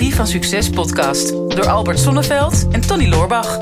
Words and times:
Psychologie 0.00 0.26
van 0.26 0.40
Succes 0.42 0.70
podcast 0.70 1.28
door 1.28 1.68
Albert 1.68 1.98
Sonneveld 1.98 2.68
en 2.68 2.80
Tony 2.80 3.08
Loorbach. 3.08 3.58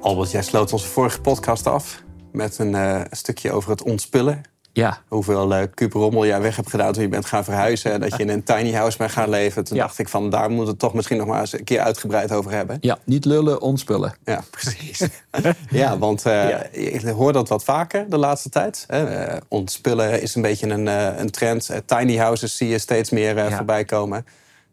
Albert, 0.00 0.30
jij 0.30 0.42
sloot 0.42 0.72
onze 0.72 0.86
vorige 0.86 1.20
podcast 1.20 1.66
af 1.66 2.02
met 2.32 2.58
een 2.58 2.72
uh, 2.72 3.00
stukje 3.10 3.52
over 3.52 3.70
het 3.70 3.82
ontspullen. 3.82 4.55
Ja. 4.76 4.98
Hoeveel 5.08 5.52
uh, 5.52 5.62
rommel 5.90 6.26
jij 6.26 6.40
weg 6.40 6.56
hebt 6.56 6.70
gedaan 6.70 6.92
toen 6.92 7.02
je 7.02 7.08
bent 7.08 7.26
gaan 7.26 7.44
verhuizen. 7.44 7.92
En 7.92 8.00
dat 8.00 8.16
je 8.16 8.22
in 8.22 8.28
een 8.28 8.42
tiny 8.42 8.72
house 8.72 8.98
bent 8.98 9.10
gaan 9.10 9.28
leven. 9.28 9.64
Toen 9.64 9.76
Ja. 9.76 9.82
dacht 9.82 9.98
ik 9.98 10.08
van, 10.08 10.30
daar 10.30 10.46
moeten 10.48 10.64
we 10.64 10.70
het 10.70 10.78
toch 10.78 10.94
misschien 10.94 11.16
nog 11.16 11.26
maar 11.26 11.40
eens 11.40 11.52
een 11.52 11.64
keer 11.64 11.80
uitgebreid 11.80 12.32
over 12.32 12.50
hebben. 12.50 12.76
Ja, 12.80 12.98
niet 13.04 13.24
lullen, 13.24 13.60
ontspullen. 13.60 14.14
Ja, 14.24 14.42
precies. 14.50 15.08
ja, 15.70 15.98
want 15.98 16.26
eh, 16.26 16.48
Ja. 16.48 16.62
ik 16.72 17.00
hoor 17.00 17.32
dat 17.32 17.48
wat 17.48 17.64
vaker 17.64 18.10
de 18.10 18.16
laatste 18.18 18.48
tijd. 18.48 18.84
Eh, 18.88 19.36
ontspullen 19.48 20.22
is 20.22 20.34
een 20.34 20.42
beetje 20.42 20.68
een, 20.68 20.88
eh, 20.88 21.18
een 21.18 21.30
trend. 21.30 21.68
Eh, 21.70 21.78
tiny 21.86 22.16
houses 22.16 22.56
zie 22.56 22.68
je 22.68 22.78
steeds 22.78 23.10
meer 23.10 23.38
eh, 23.38 23.48
Ja. 23.48 23.56
voorbij 23.56 23.84
komen. 23.84 24.26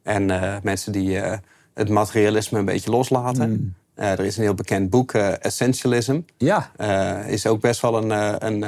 En 0.04 0.30
eh, 0.42 0.56
mensen 0.64 0.92
die 0.92 1.20
eh, 1.20 1.38
het 1.74 1.90
materialisme 1.90 2.60
een 2.60 2.66
beetje 2.66 2.90
loslaten. 2.92 3.50
Mm. 3.50 3.74
Eh, 3.96 4.12
er 4.12 4.20
is 4.26 4.38
een 4.38 4.44
heel 4.44 4.54
bekend 4.54 4.90
boek, 4.90 5.14
eh, 5.14 5.46
Essentialism. 5.46 6.20
Ja, 6.38 6.72
Eh, 6.78 7.28
is 7.28 7.48
ook 7.48 7.62
best 7.62 7.82
wel 7.82 7.98
een, 7.98 8.10
een, 8.46 8.66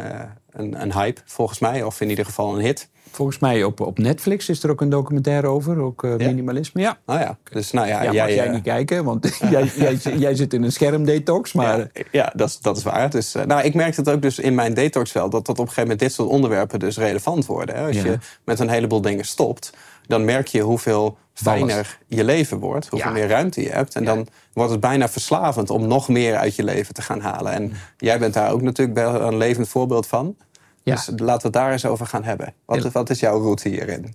een, 0.52 0.82
een 0.82 0.94
hype, 0.94 1.22
volgens 1.26 1.60
mij. 1.60 1.84
Of 1.84 2.02
in 2.02 2.10
ieder 2.10 2.26
geval 2.26 2.56
een 2.56 2.62
hit. 2.62 2.90
volgens 3.12 3.40
mij 3.40 3.64
op, 3.64 3.80
op 3.80 3.98
Netflix 3.98 4.50
is 4.50 4.64
er 4.64 4.70
ook 4.70 4.82
een 4.82 4.90
documentaire 4.90 5.48
over. 5.48 5.78
Ook 5.80 6.04
eh, 6.04 6.18
Ja? 6.18 6.28
minimalisme. 6.28 6.82
Ja. 6.82 6.98
Ja, 7.08 7.38
dus 7.52 7.72
nou 7.72 7.88
ja, 7.88 8.04
Ja, 8.04 8.12
jij, 8.12 8.26
mag 8.26 8.36
jij 8.36 8.50
niet 8.50 8.64
kijken, 8.64 9.04
want 9.04 9.38
jij, 9.50 9.72
jij, 9.76 9.98
jij 10.18 10.36
zit 10.36 10.54
in 10.54 10.64
een 10.64 10.72
schermdetox. 10.72 11.54
Maar 11.54 11.78
Ja, 11.78 11.88
ja 12.12 12.32
dat, 12.36 12.50
is, 12.50 12.60
dat 12.60 12.78
is 12.78 12.84
waar. 12.84 13.10
Dus, 13.10 13.34
nou, 13.46 13.62
ik 13.64 13.74
merkte 13.74 14.00
het 14.00 14.10
ook 14.10 14.22
dus 14.22 14.40
in 14.40 14.56
mijn 14.56 14.74
detox 14.74 15.12
wel... 15.12 15.30
dat 15.30 15.46
dat 15.46 15.60
op 15.60 15.68
een 15.68 15.74
gegeven 15.74 15.82
moment 15.82 16.00
dit 16.00 16.14
soort 16.14 16.30
onderwerpen 16.30 16.80
dus 16.80 16.98
relevant 16.98 17.46
worden. 17.46 17.76
Hè? 17.76 17.88
Als 17.88 18.02
je 18.02 18.18
met 18.46 18.60
een 18.60 18.70
heleboel 18.70 19.02
dingen 19.02 19.26
stopt... 19.26 19.74
dan 20.08 20.26
merk 20.26 20.48
je 20.48 20.62
hoeveel 20.62 21.18
fijner 21.34 21.98
je 22.08 22.24
leven 22.24 22.58
wordt. 22.60 22.88
Hoeveel 22.88 23.08
Ja. 23.10 23.14
meer 23.16 23.28
ruimte 23.28 23.62
je 23.62 23.70
hebt. 23.70 23.96
En 23.96 24.04
Ja. 24.04 24.14
dan 24.14 24.28
wordt 24.54 24.72
het 24.72 24.80
bijna 24.80 25.10
verslavend 25.10 25.70
om 25.70 25.88
nog 25.88 26.08
meer 26.10 26.36
uit 26.36 26.56
je 26.56 26.64
leven 26.64 26.94
te 26.94 27.02
gaan 27.02 27.20
halen. 27.20 27.52
En 27.52 27.74
jij 27.98 28.20
bent 28.20 28.34
daar 28.34 28.52
ook 28.52 28.62
natuurlijk 28.62 28.98
wel 28.98 29.22
een 29.22 29.38
levend 29.38 29.68
voorbeeld 29.70 30.08
van. 30.08 30.36
Ja. 30.84 30.96
Dus 30.96 31.06
laten 31.08 31.26
we 31.38 31.44
het 31.44 31.54
daar 31.54 31.72
eens 31.72 31.86
over 31.86 32.06
gaan 32.06 32.24
hebben. 32.24 32.54
Wat, 32.66 32.92
wat 32.92 33.10
is 33.10 33.20
jouw 33.20 33.42
route 33.42 33.70
hierin? 33.70 34.14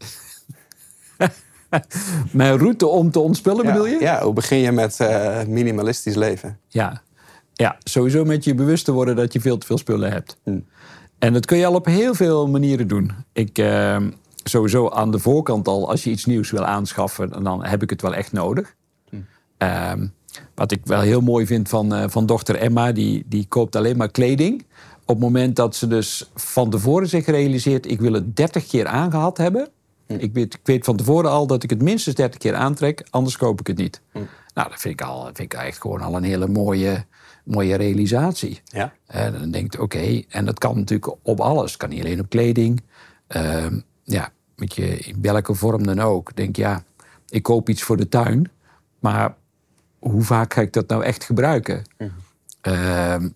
mijn 2.30 2.58
route 2.58 2.86
om 2.86 3.10
te 3.10 3.20
ontspullen 3.20 3.66
bedoel 3.66 3.86
je? 3.86 3.96
Ja, 4.00 4.22
hoe 4.22 4.32
begin 4.32 4.58
je 4.58 4.72
met 4.72 5.00
eh, 5.00 5.42
minimalistisch 5.44 6.14
leven? 6.14 6.58
Ja. 6.68 7.02
ja, 7.52 7.76
sowieso 7.82 8.24
met 8.24 8.44
je 8.44 8.54
bewust 8.54 8.84
te 8.84 8.92
worden 8.92 9.16
dat 9.16 9.32
je 9.32 9.40
veel 9.40 9.58
te 9.58 9.66
veel 9.66 9.78
spullen 9.78 10.12
hebt. 10.12 10.36
Hm. 10.44 10.58
En 11.18 11.32
dat 11.32 11.46
kun 11.46 11.58
je 11.58 11.66
al 11.66 11.74
op 11.74 11.86
heel 11.86 12.14
veel 12.14 12.48
manieren 12.48 12.88
doen. 12.88 13.12
Ik, 13.32 13.58
eh, 13.58 13.96
sowieso 14.44 14.88
aan 14.88 15.10
de 15.10 15.18
voorkant 15.18 15.68
al, 15.68 15.90
als 15.90 16.04
je 16.04 16.10
iets 16.10 16.24
nieuws 16.24 16.50
wil 16.50 16.64
aanschaffen, 16.64 17.42
dan 17.42 17.64
heb 17.64 17.82
ik 17.82 17.90
het 17.90 18.02
wel 18.02 18.14
echt 18.14 18.32
nodig. 18.32 18.74
Ehm, 19.56 20.06
wat 20.54 20.72
ik 20.72 20.80
wel 20.84 21.00
heel 21.00 21.20
mooi 21.20 21.46
vind 21.46 21.68
van, 21.68 21.94
eh, 21.94 22.04
van 22.08 22.26
dochter 22.26 22.56
Emma, 22.56 22.92
die, 22.92 23.24
die 23.26 23.46
koopt 23.48 23.76
alleen 23.76 23.96
maar 23.96 24.10
kleding. 24.10 24.64
Op 25.00 25.16
het 25.16 25.18
moment 25.18 25.56
dat 25.56 25.76
ze 25.76 25.86
dus 25.86 26.30
van 26.34 26.70
tevoren 26.70 27.08
zich 27.08 27.26
realiseert, 27.26 27.90
ik 27.90 28.00
wil 28.00 28.12
het 28.12 28.36
30 28.36 28.66
keer 28.66 28.86
aangehad 28.86 29.36
hebben. 29.36 29.68
Ik, 30.06 30.32
weet, 30.32 30.54
ik 30.54 30.60
weet 30.62 30.84
van 30.84 30.96
tevoren 30.96 31.30
al 31.30 31.46
dat 31.46 31.62
ik 31.62 31.70
het 31.70 31.82
minstens 31.82 32.14
30 32.14 32.40
keer 32.40 32.54
aantrek, 32.54 33.06
anders 33.10 33.36
koop 33.36 33.60
ik 33.60 33.66
het 33.66 33.76
niet. 33.76 34.00
Nou, 34.54 34.68
dat 34.68 34.80
vind 34.80 35.00
ik, 35.00 35.06
al, 35.06 35.24
vind 35.24 35.38
ik 35.38 35.54
echt 35.54 35.80
gewoon 35.80 36.00
al 36.00 36.16
een 36.16 36.22
hele 36.22 36.48
mooie, 36.48 37.04
mooie 37.44 37.76
realisatie. 37.76 38.60
Ja? 38.64 38.92
En 39.06 39.32
dan 39.32 39.50
denkt, 39.50 39.78
oké, 39.78 40.22
en 40.28 40.44
dat 40.44 40.58
kan 40.58 40.76
natuurlijk 40.76 41.16
op 41.22 41.40
alles. 41.40 41.70
Het 41.70 41.80
kan 41.80 41.88
niet 41.88 42.00
alleen 42.00 42.20
op 42.20 42.28
kleding. 42.28 42.82
Ehm, 43.26 43.80
ja, 44.04 44.32
met 44.60 44.74
je, 44.74 44.96
in 44.98 45.16
welke 45.22 45.54
vorm 45.54 45.86
dan 45.86 46.00
ook. 46.00 46.36
Denk, 46.36 46.56
ja, 46.56 46.82
ik 47.28 47.42
koop 47.42 47.68
iets 47.68 47.82
voor 47.82 47.96
de 47.96 48.08
tuin. 48.08 48.50
Maar 48.98 49.34
hoe 49.98 50.22
vaak 50.22 50.54
ga 50.54 50.60
ik 50.60 50.72
dat 50.72 50.88
nou 50.88 51.04
echt 51.04 51.24
gebruiken? 51.24 51.82
Ehm, 52.60 53.28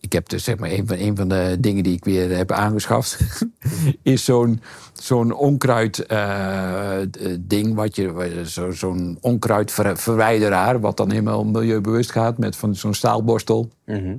ik 0.00 0.12
heb 0.12 0.28
dus 0.28 0.44
zeg 0.44 0.58
maar 0.58 0.70
een 0.70 0.86
van, 0.86 0.96
een 0.98 1.16
van 1.16 1.28
de 1.28 1.56
dingen 1.60 1.82
die 1.82 1.96
ik 1.96 2.04
weer 2.04 2.36
heb 2.36 2.52
aangeschaft, 2.52 3.18
is 4.02 4.24
zo'n 4.24 4.60
zo'n 4.92 5.32
onkruid 5.32 6.06
eh, 6.06 6.98
d- 7.10 7.38
ding, 7.40 7.74
wat 7.74 7.96
je, 7.96 8.42
zo, 8.46 8.70
zo'n 8.70 9.18
onkruidverwijderaar, 9.20 10.80
wat 10.80 10.96
dan 10.96 11.10
helemaal 11.10 11.44
milieubewust 11.44 12.10
gaat 12.12 12.38
met 12.38 12.56
van 12.56 12.74
zo'n 12.74 12.94
staalborstel. 12.94 13.70
Mhm. 13.86 14.16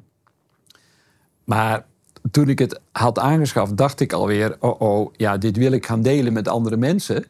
Maar 1.44 1.86
toen 2.32 2.50
ik 2.50 2.60
het 2.60 2.80
had 2.92 3.20
aangeschaft, 3.20 3.78
dacht 3.78 4.00
ik 4.00 4.14
alweer: 4.14 4.56
oh 4.60 4.82
oh, 4.82 5.14
ja, 5.16 5.38
dit 5.38 5.58
wil 5.58 5.72
ik 5.72 5.86
gaan 5.86 6.02
delen 6.02 6.34
met 6.34 6.48
andere 6.48 6.78
mensen. 6.78 7.26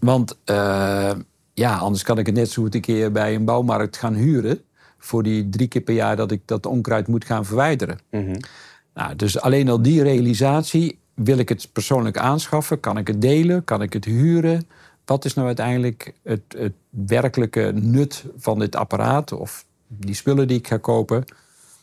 Want 0.00 0.38
eh, 0.44 1.10
ja, 1.54 1.76
anders 1.76 2.02
kan 2.02 2.18
ik 2.18 2.26
het 2.26 2.34
net 2.34 2.50
zo 2.50 2.62
goed 2.62 2.74
een 2.74 2.80
keer 2.80 3.12
bij 3.12 3.34
een 3.34 3.44
bouwmarkt 3.44 3.96
gaan 3.96 4.14
huren. 4.14 4.60
Voor 4.98 5.22
die 5.22 5.48
drie 5.48 5.68
keer 5.68 5.80
per 5.80 5.94
jaar 5.94 6.16
dat 6.16 6.30
ik 6.30 6.40
dat 6.44 6.66
onkruid 6.66 7.08
moet 7.08 7.24
gaan 7.24 7.44
verwijderen. 7.44 7.98
Mhm. 8.10 8.36
Nou, 8.94 9.16
dus 9.16 9.40
alleen 9.40 9.68
al 9.68 9.82
die 9.82 10.02
realisatie. 10.02 10.98
Wil 11.14 11.38
ik 11.38 11.48
het 11.48 11.68
persoonlijk 11.72 12.18
aanschaffen? 12.18 12.80
Kan 12.80 12.98
ik 12.98 13.06
het 13.06 13.22
delen? 13.22 13.64
Kan 13.64 13.82
ik 13.82 13.92
het 13.92 14.04
huren? 14.04 14.68
Wat 15.04 15.24
is 15.24 15.34
nou 15.34 15.46
uiteindelijk 15.46 16.14
het, 16.22 16.42
het 16.56 16.72
werkelijke 16.90 17.72
nut 17.74 18.24
van 18.36 18.58
dit 18.58 18.76
apparaat 18.76 19.32
of 19.32 19.64
die 19.86 20.14
spullen 20.14 20.48
die 20.48 20.58
ik 20.58 20.68
ga 20.68 20.76
kopen? 20.76 21.24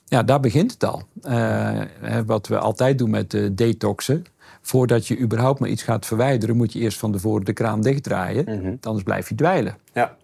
Ja, 0.10 0.24
daar 0.24 0.40
begint 0.40 0.72
het 0.72 0.84
al. 0.84 1.04
Eh, 1.22 1.82
wat 2.26 2.48
we 2.48 2.58
altijd 2.58 2.98
doen 2.98 3.10
met 3.10 3.34
eh, 3.34 3.50
detoxen. 3.52 4.26
Voordat 4.62 5.08
je 5.08 5.20
überhaupt 5.20 5.60
maar 5.60 5.70
iets 5.70 5.84
gaat 5.84 6.06
verwijderen, 6.06 6.58
moet 6.58 6.74
je 6.74 6.80
eerst 6.80 6.98
van 6.98 7.12
tevoren 7.12 7.46
de 7.46 7.54
kraan 7.54 7.82
dichtdraaien. 7.82 8.44
Mhm. 8.44 8.76
Anders 8.82 9.04
blijf 9.04 9.30
je 9.30 9.36
dweilen. 9.36 9.78
Ja. 9.94 10.18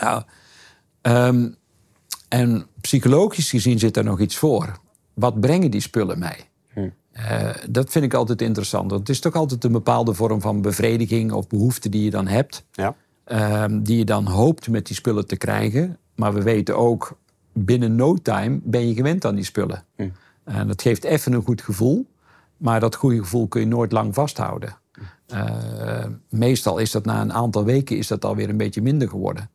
Nou, 0.00 0.22
en 2.28 2.66
psychologisch 2.80 3.50
gezien 3.50 3.78
zit 3.78 3.96
er 3.96 4.04
nog 4.04 4.20
iets 4.20 4.36
voor. 4.36 4.78
Wat 5.14 5.40
brengen 5.40 5.70
die 5.70 5.80
spullen 5.80 6.18
mij? 6.18 6.48
Hm. 6.72 6.88
Eh, 7.12 7.50
dat 7.70 7.90
vind 7.90 8.04
ik 8.04 8.14
altijd 8.14 8.42
interessant. 8.42 8.90
Want 8.90 9.00
het 9.00 9.10
is 9.10 9.20
toch 9.20 9.34
altijd 9.34 9.64
een 9.64 9.72
bepaalde 9.72 10.14
vorm 10.14 10.40
van 10.40 10.62
bevrediging 10.62 11.32
of 11.32 11.46
behoefte 11.46 11.88
die 11.88 12.04
je 12.04 12.10
dan 12.10 12.26
hebt. 12.26 12.64
Ja. 12.72 12.94
ehm, 13.24 13.82
die 13.82 13.98
je 13.98 14.04
dan 14.04 14.26
hoopt 14.26 14.68
met 14.68 14.86
die 14.86 14.96
spullen 14.96 15.26
te 15.26 15.36
krijgen. 15.36 15.98
Maar 16.14 16.34
we 16.34 16.42
weten 16.42 16.76
ook, 16.76 17.18
binnen 17.56 17.94
no 17.94 18.14
time 18.14 18.60
ben 18.62 18.88
je 18.88 18.94
gewend 18.94 19.24
aan 19.24 19.34
die 19.34 19.44
spullen. 19.44 19.84
Hm. 19.96 20.08
En 20.44 20.66
dat 20.66 20.82
geeft 20.82 21.04
even 21.04 21.32
een 21.32 21.42
goed 21.42 21.62
gevoel. 21.62 22.06
Maar 22.56 22.80
dat 22.80 22.94
goede 22.94 23.18
gevoel 23.18 23.46
kun 23.46 23.60
je 23.60 23.66
nooit 23.66 23.92
lang 23.92 24.14
vasthouden. 24.14 24.76
Eh, 25.26 26.04
meestal 26.28 26.78
is 26.78 26.90
dat 26.90 27.04
na 27.04 27.20
een 27.20 27.32
aantal 27.32 27.64
weken 27.64 27.96
is 27.96 28.06
dat 28.06 28.24
alweer 28.24 28.48
een 28.48 28.56
beetje 28.56 28.82
minder 28.82 29.08
geworden. 29.08 29.50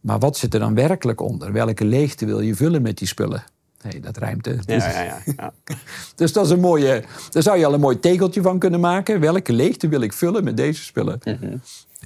Maar 0.00 0.18
wat 0.18 0.36
zit 0.36 0.54
er 0.54 0.60
dan 0.60 0.74
werkelijk 0.74 1.20
onder? 1.20 1.52
Welke 1.52 1.84
leegte 1.84 2.26
wil 2.26 2.40
je 2.40 2.54
vullen 2.54 2.82
met 2.82 2.98
die 2.98 3.08
spullen? 3.08 3.44
Nee, 3.82 4.00
dat 4.00 4.16
hè? 4.16 4.74
Ja, 4.74 4.90
ja, 4.90 5.02
ja, 5.02 5.18
ja. 5.36 5.52
Dus 6.14 6.32
dat 6.32 6.44
is 6.44 6.50
een 6.50 6.60
mooie. 6.60 7.04
Daar 7.30 7.42
zou 7.42 7.58
je 7.58 7.66
al 7.66 7.74
een 7.74 7.80
mooi 7.80 8.00
tegeltje 8.00 8.42
van 8.42 8.58
kunnen 8.58 8.80
maken. 8.80 9.20
Welke 9.20 9.52
leegte 9.52 9.88
wil 9.88 10.00
ik 10.00 10.12
vullen 10.12 10.44
met 10.44 10.56
deze 10.56 10.82
spullen? 10.82 11.20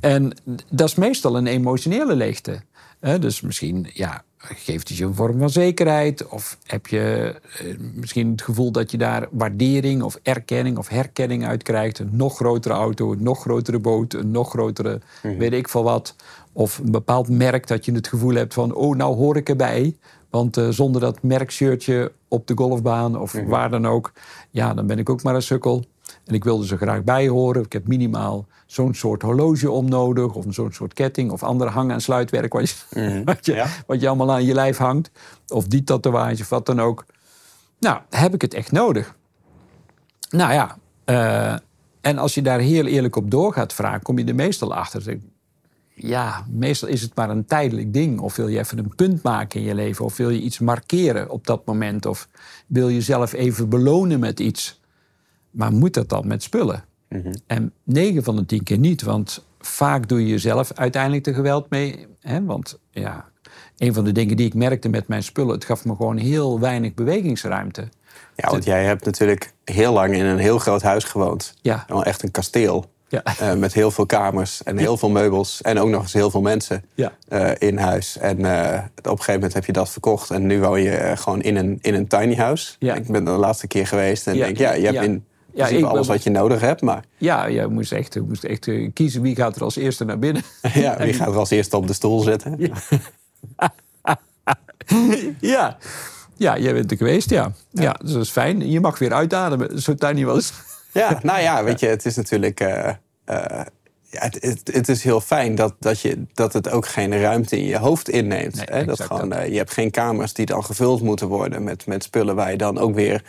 En 0.00 0.32
dat 0.70 0.88
is 0.88 0.94
meestal 0.94 1.36
een 1.36 1.46
emotionele 1.46 2.14
leegte. 2.14 2.62
Dus 3.00 3.40
misschien 3.40 3.90
ja, 3.92 4.24
geeft 4.40 4.88
het 4.88 4.98
je 4.98 5.04
een 5.04 5.14
vorm 5.14 5.38
van 5.38 5.50
zekerheid. 5.50 6.28
Of 6.28 6.58
heb 6.66 6.86
je 6.86 7.34
eh, 7.58 7.66
misschien 7.94 8.30
het 8.30 8.42
gevoel 8.42 8.72
dat 8.72 8.90
je 8.90 8.98
daar 8.98 9.28
waardering 9.30 10.02
of 10.02 10.18
erkenning 10.22 10.78
of 10.78 10.88
herkenning 10.88 11.46
uit 11.46 11.62
krijgt. 11.62 11.98
Een 11.98 12.10
nog 12.12 12.36
grotere 12.36 12.74
auto, 12.74 13.12
een 13.12 13.22
nog 13.22 13.40
grotere 13.40 13.78
boot, 13.78 14.14
een 14.14 14.30
nog 14.30 14.50
grotere 14.50 15.00
weet 15.22 15.52
ik 15.52 15.68
veel 15.68 15.82
wat. 15.82 16.16
Of 16.52 16.78
een 16.78 16.90
bepaald 16.90 17.28
merk 17.28 17.66
dat 17.66 17.84
je 17.84 17.92
het 17.92 18.08
gevoel 18.08 18.34
hebt 18.34 18.54
van... 18.54 18.74
oh, 18.74 18.96
nou 18.96 19.16
hoor 19.16 19.36
ik 19.36 19.48
erbij. 19.48 19.96
Want 20.30 20.56
eh, 20.56 20.68
zonder 20.68 21.00
dat 21.00 21.22
merkshirtje 21.22 22.12
op 22.28 22.46
de 22.46 22.54
golfbaan 22.56 23.19
of 23.19 23.32
waar 23.46 23.70
dan 23.70 23.86
ook... 23.86 24.12
ja, 24.50 24.75
dan 24.75 24.86
ben 24.86 24.98
ik 24.98 25.10
ook 25.10 25.22
maar 25.22 25.34
een 25.34 25.43
sukkel. 25.43 25.84
En 26.31 26.37
ik 26.37 26.44
wilde 26.44 26.67
ze 26.67 26.77
graag 26.77 27.05
bij 27.05 27.29
horen. 27.29 27.62
Ik 27.62 27.73
heb 27.73 27.88
minimaal 27.88 28.47
zo'n 28.67 28.94
soort 28.94 29.23
horloge 29.23 29.71
om 29.71 29.88
nodig... 29.88 30.35
of 30.35 30.44
zo'n 30.49 30.73
soort 30.73 30.93
ketting 30.93 31.31
of 31.31 31.43
andere 31.43 31.71
hang- 31.71 31.91
en 31.91 32.00
sluitwerk... 32.00 32.53
Wat 32.53 32.71
je, 32.91 33.23
wat, 33.25 33.47
je, 33.47 33.55
Ja. 33.55 33.67
wat 33.87 34.00
je 34.00 34.09
allemaal 34.09 34.32
aan 34.32 34.44
je 34.44 34.55
lijf 34.55 34.77
hangt. 34.77 35.11
Of 35.49 35.67
die 35.67 35.85
tatoeage 35.85 36.43
of 36.43 36.49
wat 36.49 36.67
dan 36.67 36.81
ook. 36.81 37.05
Nou, 37.79 38.00
heb 38.11 38.35
ik 38.35 38.43
het 38.43 38.55
echt 38.55 38.73
nodig? 38.73 39.15
Nou 40.31 40.53
ja, 40.53 40.77
eh, 41.05 41.56
en 42.00 42.19
als 42.19 42.35
je 42.35 42.43
daar 42.43 42.59
heel 42.59 42.87
eerlijk 42.87 43.17
op 43.17 43.31
door 43.31 43.53
gaat 43.53 43.73
vragen... 43.73 44.03
kom 44.03 44.19
je 44.19 44.25
er 44.25 44.35
meestal 44.35 44.75
achter. 44.75 45.19
Ja, 45.94 46.47
meestal 46.49 46.88
is 46.88 47.03
het 47.03 47.15
maar 47.15 47.31
een 47.31 47.44
tijdelijk 47.44 47.93
ding. 47.93 48.21
Of 48.21 48.37
wil 48.37 48.49
je 48.49 48.59
even 48.59 48.79
een 48.79 48.94
punt 48.97 49.23
maken 49.23 49.61
in 49.61 49.67
je 49.67 49.75
leven? 49.75 50.05
Of 50.05 50.17
wil 50.17 50.31
je 50.31 50.41
iets 50.41 50.59
markeren 50.59 51.31
op 51.31 51.47
dat 51.47 51.67
moment? 51.67 52.06
Of 52.06 52.29
wil 52.67 52.88
je 52.88 52.94
jezelf 52.94 53.32
even 53.32 53.69
belonen 53.69 54.21
met 54.21 54.41
iets? 54.41 54.80
Maar 55.50 55.73
moet 55.73 55.94
dat 55.94 56.08
dan 56.08 56.26
met 56.26 56.43
spullen? 56.43 56.85
En 57.47 57.73
9 57.85 58.23
van 58.23 58.37
de 58.37 58.47
10 58.47 58.62
keer 58.62 58.79
niet, 58.79 59.02
want 59.02 59.44
vaak 59.61 60.08
doe 60.08 60.20
je 60.20 60.26
jezelf 60.26 60.73
uiteindelijk 60.75 61.25
de 61.25 61.35
geweld 61.35 61.70
mee. 61.70 62.06
Hè? 62.20 62.44
Want 62.44 62.79
ja, 62.91 63.25
een 63.79 63.94
van 63.94 64.05
de 64.05 64.12
dingen 64.12 64.37
die 64.37 64.47
ik 64.47 64.55
merkte 64.55 64.88
met 64.88 65.08
mijn 65.08 65.23
spullen. 65.23 65.55
Het 65.55 65.64
gaf 65.64 65.85
me 65.85 65.97
gewoon 65.97 66.17
heel 66.17 66.61
weinig 66.61 66.94
bewegingsruimte. 66.94 67.88
Ja, 68.37 68.50
want 68.50 68.64
jij 68.64 68.85
hebt 68.85 69.05
natuurlijk 69.05 69.52
heel 69.64 69.93
lang 69.93 70.14
in 70.14 70.25
een 70.25 70.38
heel 70.38 70.58
groot 70.58 70.82
huis 70.82 71.05
gewoond. 71.05 71.55
Ja. 71.62 71.85
Wel 71.88 72.05
Echt 72.05 72.23
een 72.23 72.31
kasteel. 72.31 72.91
Ja. 73.08 73.23
Eh, 73.38 73.55
met 73.55 73.73
heel 73.73 73.91
veel 73.91 74.06
kamers 74.06 74.62
en 74.62 74.76
heel 74.79 74.96
veel 74.96 75.11
meubels. 75.11 75.62
En 75.62 75.79
ook 75.79 75.88
nog 75.88 76.03
eens 76.03 76.12
heel 76.12 76.31
veel 76.31 76.41
mensen 76.41 76.85
Ja. 76.94 77.12
eh, 77.29 77.50
in 77.69 77.79
huis. 77.79 78.19
En 78.19 78.44
eh, 78.44 78.82
op 78.96 79.05
een 79.05 79.11
gegeven 79.11 79.32
moment 79.35 79.55
heb 79.55 79.64
je 79.64 79.73
dat 79.73 79.91
verkocht. 79.91 80.31
En 80.31 80.46
nu 80.46 80.61
woon 80.61 80.82
je 80.82 81.12
gewoon 81.17 81.43
in 81.43 81.56
een, 81.56 81.79
in 81.82 81.94
een 81.94 82.06
tiny 82.06 82.35
house. 82.35 82.75
Ja. 82.79 82.94
Ik 82.94 83.06
ben 83.06 83.25
de 83.25 83.31
laatste 83.31 83.67
keer 83.67 83.87
geweest. 83.87 84.26
En 84.26 84.37
denk, 84.37 84.56
ja, 84.58 84.73
je 84.73 84.87
hebt 84.87 85.05
in 85.05 85.25
Ja, 85.55 85.67
ik 85.67 85.81
ben- 85.81 85.88
alles 85.88 86.06
wat 86.06 86.23
je 86.23 86.31
nodig 86.31 86.61
hebt. 86.61 86.81
Maar 86.81 87.05
Ja, 87.19 87.47
je 87.47 87.67
moest 87.67 87.93
echt, 87.93 88.14
je 88.14 88.20
moest 88.20 88.44
echt 88.44 88.69
eh, 88.69 88.91
kiezen 88.93 89.23
wie 89.23 89.37
gaat 89.37 89.56
er 89.56 89.62
als 89.62 89.76
eerste 89.76 90.05
naar 90.05 90.19
binnen. 90.19 90.43
ja, 90.75 90.97
wie 90.99 91.12
gaat 91.12 91.29
er 91.29 91.37
als 91.38 91.50
eerste 91.50 91.76
op 91.76 91.87
de 91.87 91.93
stoel 91.93 92.20
zitten? 92.20 92.56
ja. 95.41 95.76
Ja, 96.37 96.58
jij 96.58 96.73
bent 96.73 96.91
er 96.91 96.97
geweest, 96.97 97.31
ja. 97.31 97.52
ja. 97.70 97.93
dus 98.02 98.12
dat 98.12 98.23
is 98.23 98.31
fijn. 98.31 98.70
Je 98.70 98.81
mag 98.81 98.99
weer 98.99 99.12
uitademen, 99.12 99.82
zo 99.82 99.94
tiny 99.94 100.25
was. 100.25 100.52
Ja, 100.93 101.19
nou 101.23 101.41
ja, 101.41 101.64
weet 101.64 101.81
je, 101.81 101.87
het 101.87 102.05
is 102.06 102.17
natuurlijk. 102.17 102.61
eh, 102.61 102.88
eh, 102.88 102.94
ja, 104.03 104.20
het, 104.20 104.38
het, 104.41 104.70
het 104.73 104.88
is 104.88 105.03
heel 105.03 105.20
fijn 105.20 105.55
dat, 105.55 105.75
dat, 105.79 106.00
je, 106.00 106.23
dat 106.35 106.53
het 106.53 106.70
ook 106.70 106.87
geen 106.87 107.20
ruimte 107.20 107.58
in 107.58 107.64
je 107.64 107.79
hoofd 107.79 108.08
inneemt. 108.08 108.55
Nee, 108.55 108.67
hè? 108.70 108.85
Dat 108.85 109.00
gewoon, 109.00 109.29
dat. 109.29 109.46
je 109.46 109.56
hebt 109.56 109.73
geen 109.73 109.91
kamers 109.91 110.32
die 110.32 110.46
dan 110.46 110.64
gevuld 110.64 111.03
moeten 111.03 111.26
worden 111.29 111.64
met, 111.64 111.87
met 111.87 112.03
spullen 112.03 112.35
waar 112.35 112.50
je 112.50 112.56
dan 112.56 112.79
ook 112.79 112.94
weer. 112.94 113.25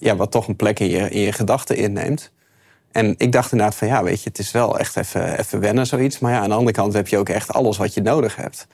Ja, 0.00 0.16
wat 0.16 0.30
toch 0.30 0.48
een 0.48 0.56
plek 0.56 0.80
in 0.80 0.88
je, 0.88 1.10
in 1.10 1.20
je 1.20 1.32
gedachten 1.32 1.76
inneemt. 1.76 2.30
En 2.92 3.14
ik 3.18 3.32
dacht 3.32 3.52
inderdaad 3.52 3.76
van 3.76 3.88
ja, 3.88 4.02
weet 4.02 4.22
je, 4.22 4.28
het 4.28 4.38
is 4.38 4.50
wel 4.50 4.78
echt 4.78 4.96
even, 4.96 5.38
even 5.38 5.60
wennen 5.60 5.86
zoiets. 5.86 6.18
Maar 6.18 6.32
ja, 6.32 6.40
aan 6.40 6.48
de 6.48 6.54
andere 6.54 6.76
kant 6.76 6.92
heb 6.92 7.08
je 7.08 7.18
ook 7.18 7.28
echt 7.28 7.52
alles 7.52 7.76
wat 7.76 7.94
je 7.94 8.02
nodig 8.02 8.36
hebt. 8.36 8.66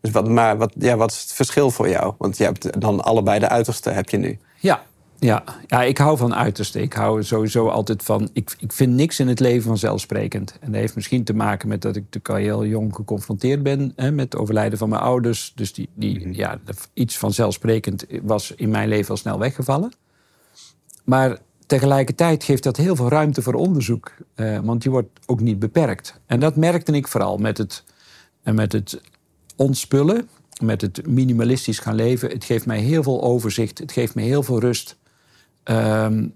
Dus 0.00 0.10
wat, 0.10 0.28
maar 0.28 0.56
wat, 0.56 0.72
ja, 0.78 0.96
wat 0.96 1.10
is 1.10 1.20
het 1.20 1.32
verschil 1.32 1.70
voor 1.70 1.88
jou? 1.88 2.14
Want 2.18 2.36
je 2.36 2.44
hebt 2.44 2.80
dan 2.80 3.00
allebei 3.00 3.38
de 3.38 3.48
uiterste 3.48 3.90
heb 3.90 4.08
je 4.08 4.16
nu. 4.16 4.38
Ja, 4.60 4.82
ja. 5.18 5.44
ja, 5.66 5.82
ik 5.82 5.98
hou 5.98 6.16
van 6.16 6.34
uiterste. 6.34 6.82
Ik 6.82 6.92
hou 6.92 7.22
sowieso 7.22 7.68
altijd 7.68 8.02
van... 8.02 8.28
Ik, 8.32 8.54
ik 8.58 8.72
vind 8.72 8.92
niks 8.92 9.20
in 9.20 9.28
het 9.28 9.40
leven 9.40 9.62
vanzelfsprekend. 9.62 10.56
En 10.60 10.72
dat 10.72 10.80
heeft 10.80 10.94
misschien 10.94 11.24
te 11.24 11.34
maken 11.34 11.68
met 11.68 11.82
dat 11.82 11.96
ik 11.96 12.02
natuurlijk 12.02 12.28
al 12.28 12.36
heel 12.36 12.66
jong 12.66 12.94
geconfronteerd 12.94 13.62
ben... 13.62 13.92
Hè, 13.96 14.10
met 14.10 14.32
het 14.32 14.40
overlijden 14.40 14.78
van 14.78 14.88
mijn 14.88 15.02
ouders. 15.02 15.52
Dus 15.54 15.72
die, 15.72 15.88
die, 15.94 16.34
ja, 16.34 16.58
iets 16.94 17.18
vanzelfsprekend 17.18 18.06
was 18.22 18.52
in 18.56 18.70
mijn 18.70 18.88
leven 18.88 19.10
al 19.10 19.16
snel 19.16 19.38
weggevallen. 19.38 19.92
Maar 21.04 21.38
tegelijkertijd 21.66 22.44
geeft 22.44 22.62
dat 22.62 22.76
heel 22.76 22.96
veel 22.96 23.08
ruimte 23.08 23.42
voor 23.42 23.54
onderzoek. 23.54 24.12
eh, 24.34 24.58
want 24.58 24.82
je 24.82 24.90
wordt 24.90 25.18
ook 25.26 25.40
niet 25.40 25.58
beperkt. 25.58 26.20
En 26.26 26.40
dat 26.40 26.56
merkte 26.56 26.92
ik 26.92 27.08
vooral 27.08 27.36
met 27.38 27.58
het, 27.58 27.84
en 28.42 28.54
met 28.54 28.72
het 28.72 29.00
ontspullen, 29.56 30.28
met 30.62 30.80
het 30.80 31.06
minimalistisch 31.06 31.78
gaan 31.78 31.94
leven. 31.94 32.30
Het 32.30 32.44
geeft 32.44 32.66
mij 32.66 32.78
heel 32.78 33.02
veel 33.02 33.22
overzicht, 33.22 33.78
het 33.78 33.92
geeft 33.92 34.14
me 34.14 34.22
heel 34.22 34.42
veel 34.42 34.60
rust. 34.60 34.96
Ehm, 35.62 36.28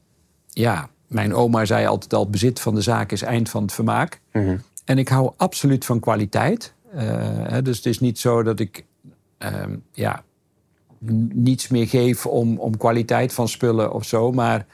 ja, 0.49 0.89
mijn 1.07 1.35
oma 1.35 1.65
zei 1.65 1.87
altijd 1.87 2.15
al: 2.15 2.31
bezit 2.31 2.61
van 2.61 2.75
de 2.75 2.81
zaak 2.81 3.13
is 3.13 3.23
eind 3.23 3.49
van 3.49 3.63
het 3.63 3.73
vermaak. 3.73 4.21
En 4.85 4.99
ik 4.99 5.09
hou 5.09 5.33
absoluut 5.37 5.85
van 5.85 6.01
kwaliteit. 6.01 6.75
Eh, 6.93 7.57
dus 7.63 7.77
het 7.77 7.87
is 7.87 8.01
niet 8.01 8.19
zo 8.19 8.43
dat 8.43 8.61
ik 8.61 8.85
ehm, 9.39 9.77
ja, 9.93 10.25
niets 11.35 11.69
meer 11.69 11.89
geef 11.89 12.27
om, 12.27 12.59
om 12.59 12.77
kwaliteit 12.77 13.33
van 13.33 13.49
spullen 13.49 13.93
of 13.93 14.05
zo. 14.05 14.33
Maar 14.33 14.67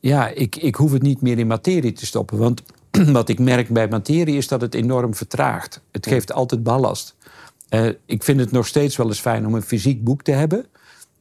ja, 0.00 0.28
ik, 0.28 0.56
ik 0.56 0.74
hoef 0.74 0.92
het 0.92 1.02
niet 1.02 1.20
meer 1.22 1.38
in 1.38 1.46
materie 1.46 1.92
te 1.92 2.06
stoppen. 2.06 2.38
Want 2.38 2.62
wat 3.18 3.28
ik 3.28 3.38
merk 3.38 3.68
bij 3.68 3.88
materie 3.88 4.36
is 4.36 4.48
dat 4.48 4.60
het 4.60 4.74
enorm 4.74 5.14
vertraagt. 5.14 5.82
Het 5.92 6.06
geeft 6.06 6.32
altijd 6.32 6.62
ballast. 6.62 7.16
Eh, 7.68 7.86
ik 8.06 8.22
vind 8.22 8.40
het 8.40 8.50
nog 8.50 8.66
steeds 8.66 8.96
wel 8.96 9.06
eens 9.06 9.20
fijn 9.20 9.46
om 9.46 9.54
een 9.54 9.62
fysiek 9.62 10.04
boek 10.04 10.22
te 10.22 10.30
hebben. 10.32 10.66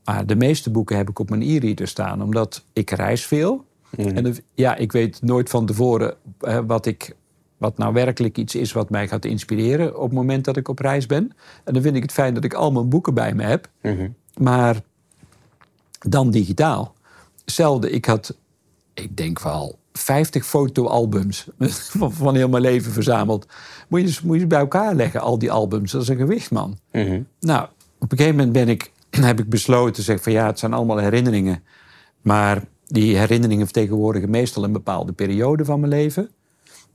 Maar 0.06 0.26
de 0.26 0.36
meeste 0.36 0.70
boeken 0.72 0.98
heb 0.98 1.10
ik 1.10 1.20
op 1.20 1.30
mijn 1.30 1.42
e-reader 1.42 1.88
staan, 1.88 2.22
omdat 2.24 2.64
ik 2.74 2.90
reis 2.92 3.26
veel. 3.26 3.66
En 3.98 4.24
de- 4.24 4.44
ja, 4.54 4.76
ik 4.76 4.92
weet 4.92 5.22
nooit 5.22 5.50
van 5.50 5.66
tevoren 5.66 6.16
eh, 6.40 6.60
wat, 6.68 6.86
ik, 6.86 7.16
wat 7.58 7.78
nou 7.78 7.94
werkelijk 7.94 8.38
iets 8.38 8.56
is 8.56 8.72
wat 8.72 8.90
mij 8.90 9.08
gaat 9.08 9.26
inspireren 9.26 9.96
op 9.98 10.04
het 10.04 10.12
moment 10.14 10.46
dat 10.46 10.58
ik 10.58 10.68
op 10.68 10.80
reis 10.80 11.06
ben. 11.06 11.32
En 11.64 11.74
dan 11.74 11.82
vind 11.82 11.96
ik 11.96 12.02
het 12.02 12.12
fijn 12.12 12.34
dat 12.34 12.44
ik 12.44 12.54
al 12.54 12.72
mijn 12.72 12.90
boeken 12.90 13.14
bij 13.14 13.34
me 13.34 13.44
heb. 13.44 13.70
Maar 14.38 14.82
dan 16.00 16.32
digitaal. 16.32 16.96
Hetzelfde, 17.46 17.90
ik 17.90 18.06
had, 18.06 18.38
ik 18.94 19.18
denk 19.18 19.42
wel, 19.42 19.80
50 19.94 20.46
fotoalbums 20.46 21.48
van, 21.98 22.14
van 22.14 22.36
heel 22.36 22.50
mijn 22.50 22.64
leven 22.64 22.92
verzameld. 22.92 23.48
Moet 23.88 24.16
je, 24.16 24.20
moet 24.24 24.40
je 24.40 24.48
bij 24.48 24.60
elkaar 24.60 24.96
leggen, 24.96 25.22
al 25.22 25.40
die 25.40 25.52
albums. 25.52 25.92
Dat 25.92 26.02
is 26.02 26.08
een 26.08 26.18
gewicht, 26.18 26.52
man. 26.52 26.78
Nou, 27.40 27.68
op 28.00 28.12
een 28.12 28.18
gegeven 28.18 28.36
moment 28.36 28.54
ben 28.54 28.70
ik, 28.70 28.92
heb 29.10 29.40
ik 29.40 29.50
besloten 29.50 29.94
te 29.94 30.02
zeggen 30.02 30.24
van 30.24 30.34
ja, 30.34 30.46
het 30.46 30.60
zijn 30.60 30.74
allemaal 30.74 30.98
herinneringen. 30.98 31.64
Maar 32.22 32.64
die 32.86 33.18
herinneringen 33.18 33.66
vertegenwoordigen 33.66 34.30
meestal 34.30 34.64
een 34.64 34.72
bepaalde 34.72 35.14
periode 35.14 35.66
van 35.66 35.80
mijn 35.80 35.92
leven. 35.92 36.30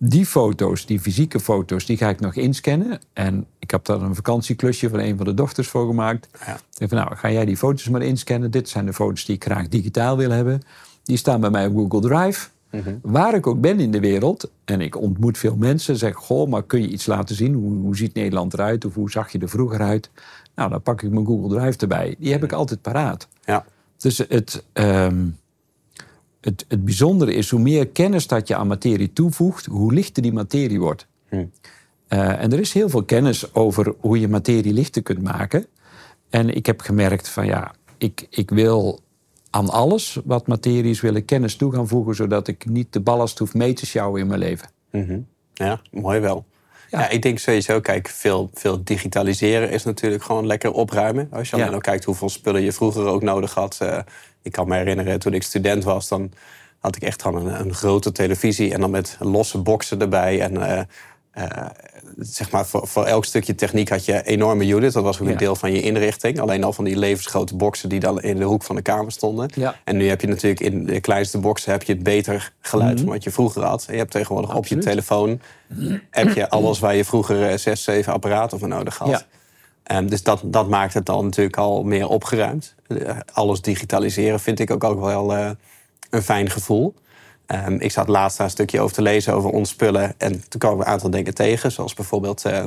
Die 0.04 0.26
foto's, 0.26 0.86
die 0.86 1.00
fysieke 1.00 1.40
foto's, 1.40 1.86
die 1.86 1.96
ga 1.96 2.08
ik 2.08 2.20
nog 2.20 2.34
inscannen. 2.34 3.00
En 3.12 3.46
ik 3.58 3.70
heb 3.70 3.84
daar 3.84 4.00
een 4.00 4.14
vakantieklusje 4.14 4.88
van 4.88 4.98
een 4.98 5.16
van 5.16 5.26
de 5.26 5.34
dochters 5.34 5.68
voor 5.68 5.86
gemaakt. 5.86 6.28
Ja. 6.46 6.54
Ik 6.54 6.60
zeg 6.70 6.88
van 6.88 6.98
nou, 6.98 7.16
ga 7.16 7.30
jij 7.30 7.44
die 7.44 7.56
foto's 7.56 7.88
maar 7.88 8.02
inscannen. 8.02 8.50
Dit 8.50 8.68
zijn 8.68 8.86
de 8.86 8.92
foto's 8.92 9.24
die 9.24 9.34
ik 9.34 9.44
graag 9.44 9.68
digitaal 9.68 10.16
wil 10.16 10.30
hebben. 10.30 10.60
Die 11.02 11.16
staan 11.16 11.40
bij 11.40 11.50
mij 11.50 11.66
op 11.66 11.76
Google 11.76 12.00
Drive. 12.08 12.48
Waar 13.02 13.34
ik 13.34 13.46
ook 13.46 13.60
ben 13.60 13.80
in 13.80 13.90
de 13.90 14.00
wereld, 14.00 14.50
en 14.64 14.80
ik 14.80 15.00
ontmoet 15.00 15.38
veel 15.38 15.56
mensen, 15.56 15.96
zeg 15.96 16.14
goh, 16.14 16.48
maar 16.48 16.62
kun 16.62 16.82
je 16.82 16.88
iets 16.88 17.06
laten 17.06 17.34
zien? 17.34 17.54
Hoe, 17.54 17.72
hoe 17.72 17.96
ziet 17.96 18.14
Nederland 18.14 18.54
eruit? 18.54 18.84
Of 18.84 18.94
hoe 18.94 19.10
zag 19.10 19.32
je 19.32 19.38
er 19.38 19.48
vroeger 19.48 19.80
uit? 19.80 20.10
Nou, 20.54 20.70
dan 20.70 20.82
pak 20.82 21.02
ik 21.02 21.10
mijn 21.10 21.26
Google 21.26 21.58
Drive 21.58 21.78
erbij. 21.78 22.14
Die 22.18 22.32
heb 22.32 22.44
ik 22.44 22.52
altijd 22.52 22.82
paraat. 22.82 23.28
Ja. 23.44 23.64
Dus 23.96 24.18
het, 24.18 24.64
ehm, 24.72 25.24
het, 26.42 26.64
het 26.68 26.84
bijzondere 26.84 27.34
is, 27.34 27.50
hoe 27.50 27.60
meer 27.60 27.88
kennis 27.88 28.26
dat 28.26 28.48
je 28.48 28.56
aan 28.56 28.66
materie 28.66 29.12
toevoegt, 29.12 29.66
hoe 29.66 29.92
lichter 29.92 30.22
die 30.22 30.32
materie 30.32 30.80
wordt. 30.80 31.06
Hm. 31.28 31.44
Eh, 32.08 32.42
en 32.42 32.52
er 32.52 32.60
is 32.60 32.72
heel 32.72 32.88
veel 32.88 33.04
kennis 33.04 33.54
over 33.54 33.94
hoe 34.00 34.20
je 34.20 34.28
materie 34.28 34.72
lichter 34.72 35.02
kunt 35.02 35.22
maken. 35.22 35.66
En 36.30 36.54
ik 36.54 36.66
heb 36.66 36.80
gemerkt 36.80 37.28
van 37.28 37.46
ja, 37.46 37.74
ik, 37.98 38.26
ik 38.30 38.50
wil 38.50 39.00
aan 39.50 39.68
alles 39.68 40.18
wat 40.24 40.46
materie 40.46 40.90
is, 40.90 41.00
wil 41.00 41.14
ik 41.14 41.26
kennis 41.26 41.56
toe 41.56 41.72
gaan 41.72 41.88
voegen, 41.88 42.14
zodat 42.14 42.48
ik 42.48 42.66
niet 42.66 42.92
de 42.92 43.00
ballast 43.00 43.38
hoef 43.38 43.54
mee 43.54 43.72
te 43.72 43.86
sjouwen 43.86 44.20
in 44.20 44.26
mijn 44.26 44.38
leven. 44.40 44.68
Mhm. 44.90 45.20
Ja, 45.54 45.80
mooi 45.90 46.20
wel. 46.20 46.44
Ja. 46.90 47.00
Ja. 47.00 47.08
ik 47.08 47.22
denk 47.22 47.38
sowieso, 47.38 47.80
kijk, 47.80 48.08
veel, 48.08 48.50
veel 48.54 48.84
digitaliseren 48.84 49.70
is 49.70 49.84
natuurlijk 49.84 50.22
gewoon 50.22 50.46
lekker 50.46 50.72
opruimen. 50.72 51.28
Als 51.30 51.50
je 51.50 51.56
Ja. 51.56 51.62
alleen 51.62 51.74
al 51.74 51.80
kijkt 51.80 52.04
hoeveel 52.04 52.28
spullen 52.28 52.62
je 52.62 52.72
vroeger 52.72 53.06
ook 53.06 53.22
nodig 53.22 53.54
had. 53.54 53.78
Eh, 53.80 53.98
ik 54.42 54.52
kan 54.52 54.68
me 54.68 54.76
herinneren, 54.76 55.18
toen 55.18 55.34
ik 55.34 55.42
student 55.42 55.84
was, 55.84 56.08
dan 56.08 56.32
had 56.78 56.96
ik 56.96 57.02
echt 57.02 57.22
gewoon 57.22 57.46
een, 57.46 57.60
een 57.60 57.74
grote 57.74 58.12
televisie 58.12 58.72
en 58.72 58.80
dan 58.80 58.90
met 58.90 59.16
losse 59.20 59.58
boxen 59.58 60.00
erbij. 60.00 60.40
En 60.40 60.56
eh, 60.62 60.82
eh, 61.30 61.66
zeg 62.18 62.50
maar, 62.50 62.66
voor, 62.66 62.88
voor 62.88 63.04
elk 63.04 63.24
stukje 63.24 63.54
techniek 63.54 63.88
had 63.88 64.04
je 64.04 64.22
enorme 64.24 64.66
unit. 64.66 64.92
Dat 64.92 65.02
was 65.02 65.20
ook 65.20 65.26
Ja. 65.26 65.32
een 65.32 65.38
deel 65.38 65.56
van 65.56 65.72
je 65.72 65.82
inrichting. 65.82 66.40
Alleen 66.40 66.64
al 66.64 66.72
van 66.72 66.84
die 66.84 66.96
levensgrote 66.98 67.56
boxen 67.56 67.88
die 67.88 68.00
dan 68.00 68.20
in 68.22 68.36
de 68.36 68.44
hoek 68.44 68.62
van 68.62 68.76
de 68.76 68.82
kamer 68.82 69.12
stonden. 69.12 69.50
Ja. 69.54 69.74
En 69.84 69.96
nu 69.96 70.08
heb 70.08 70.20
je 70.20 70.26
natuurlijk 70.26 70.60
in 70.60 70.84
de 70.86 71.00
kleinste 71.00 71.38
boxen 71.38 71.72
heb 71.72 71.82
je 71.82 71.92
het 71.92 72.02
beter 72.02 72.52
geluid 72.60 73.00
van 73.00 73.08
wat 73.08 73.24
je 73.24 73.30
vroeger 73.30 73.62
had. 73.62 73.84
En 73.86 73.92
je 73.92 73.98
hebt 73.98 74.10
tegenwoordig 74.10 74.54
op 74.56 74.66
je 74.66 74.78
telefoon 74.78 75.40
heb 76.10 76.34
je 76.34 76.48
alles 76.50 76.78
waar 76.78 76.94
je 76.94 77.04
vroeger 77.04 77.48
eh, 77.48 77.56
zes, 77.56 77.82
zeven 77.82 78.12
apparaten 78.12 78.58
voor 78.58 78.68
nodig 78.68 78.98
had. 78.98 79.08
Ja. 79.08 79.22
Ehm, 79.82 80.06
dus 80.06 80.22
dat, 80.22 80.40
dat 80.44 80.68
maakt 80.68 80.94
het 80.94 81.06
dan 81.06 81.24
natuurlijk 81.24 81.56
al 81.56 81.82
meer 81.82 82.08
opgeruimd. 82.08 82.74
Eh, 82.86 83.16
alles 83.32 83.60
digitaliseren 83.60 84.40
vind 84.40 84.58
ik 84.58 84.70
ook, 84.70 84.84
ook 84.84 85.00
wel 85.00 85.34
eh, 85.34 85.50
een 86.10 86.22
fijn 86.22 86.50
gevoel. 86.50 86.94
Ehm, 87.46 87.76
ik 87.78 87.90
zat 87.90 88.08
laatst 88.08 88.36
daar 88.36 88.46
een 88.46 88.52
stukje 88.52 88.80
over 88.80 88.94
te 88.94 89.02
lezen 89.02 89.34
over 89.34 89.50
ontspullen. 89.50 90.14
En 90.18 90.48
toen 90.48 90.60
kwamen 90.60 90.78
we 90.78 90.84
een 90.84 90.90
aantal 90.90 91.10
dingen 91.10 91.34
tegen. 91.34 91.72
Zoals 91.72 91.94
bijvoorbeeld, 91.94 92.44
eh, 92.44 92.64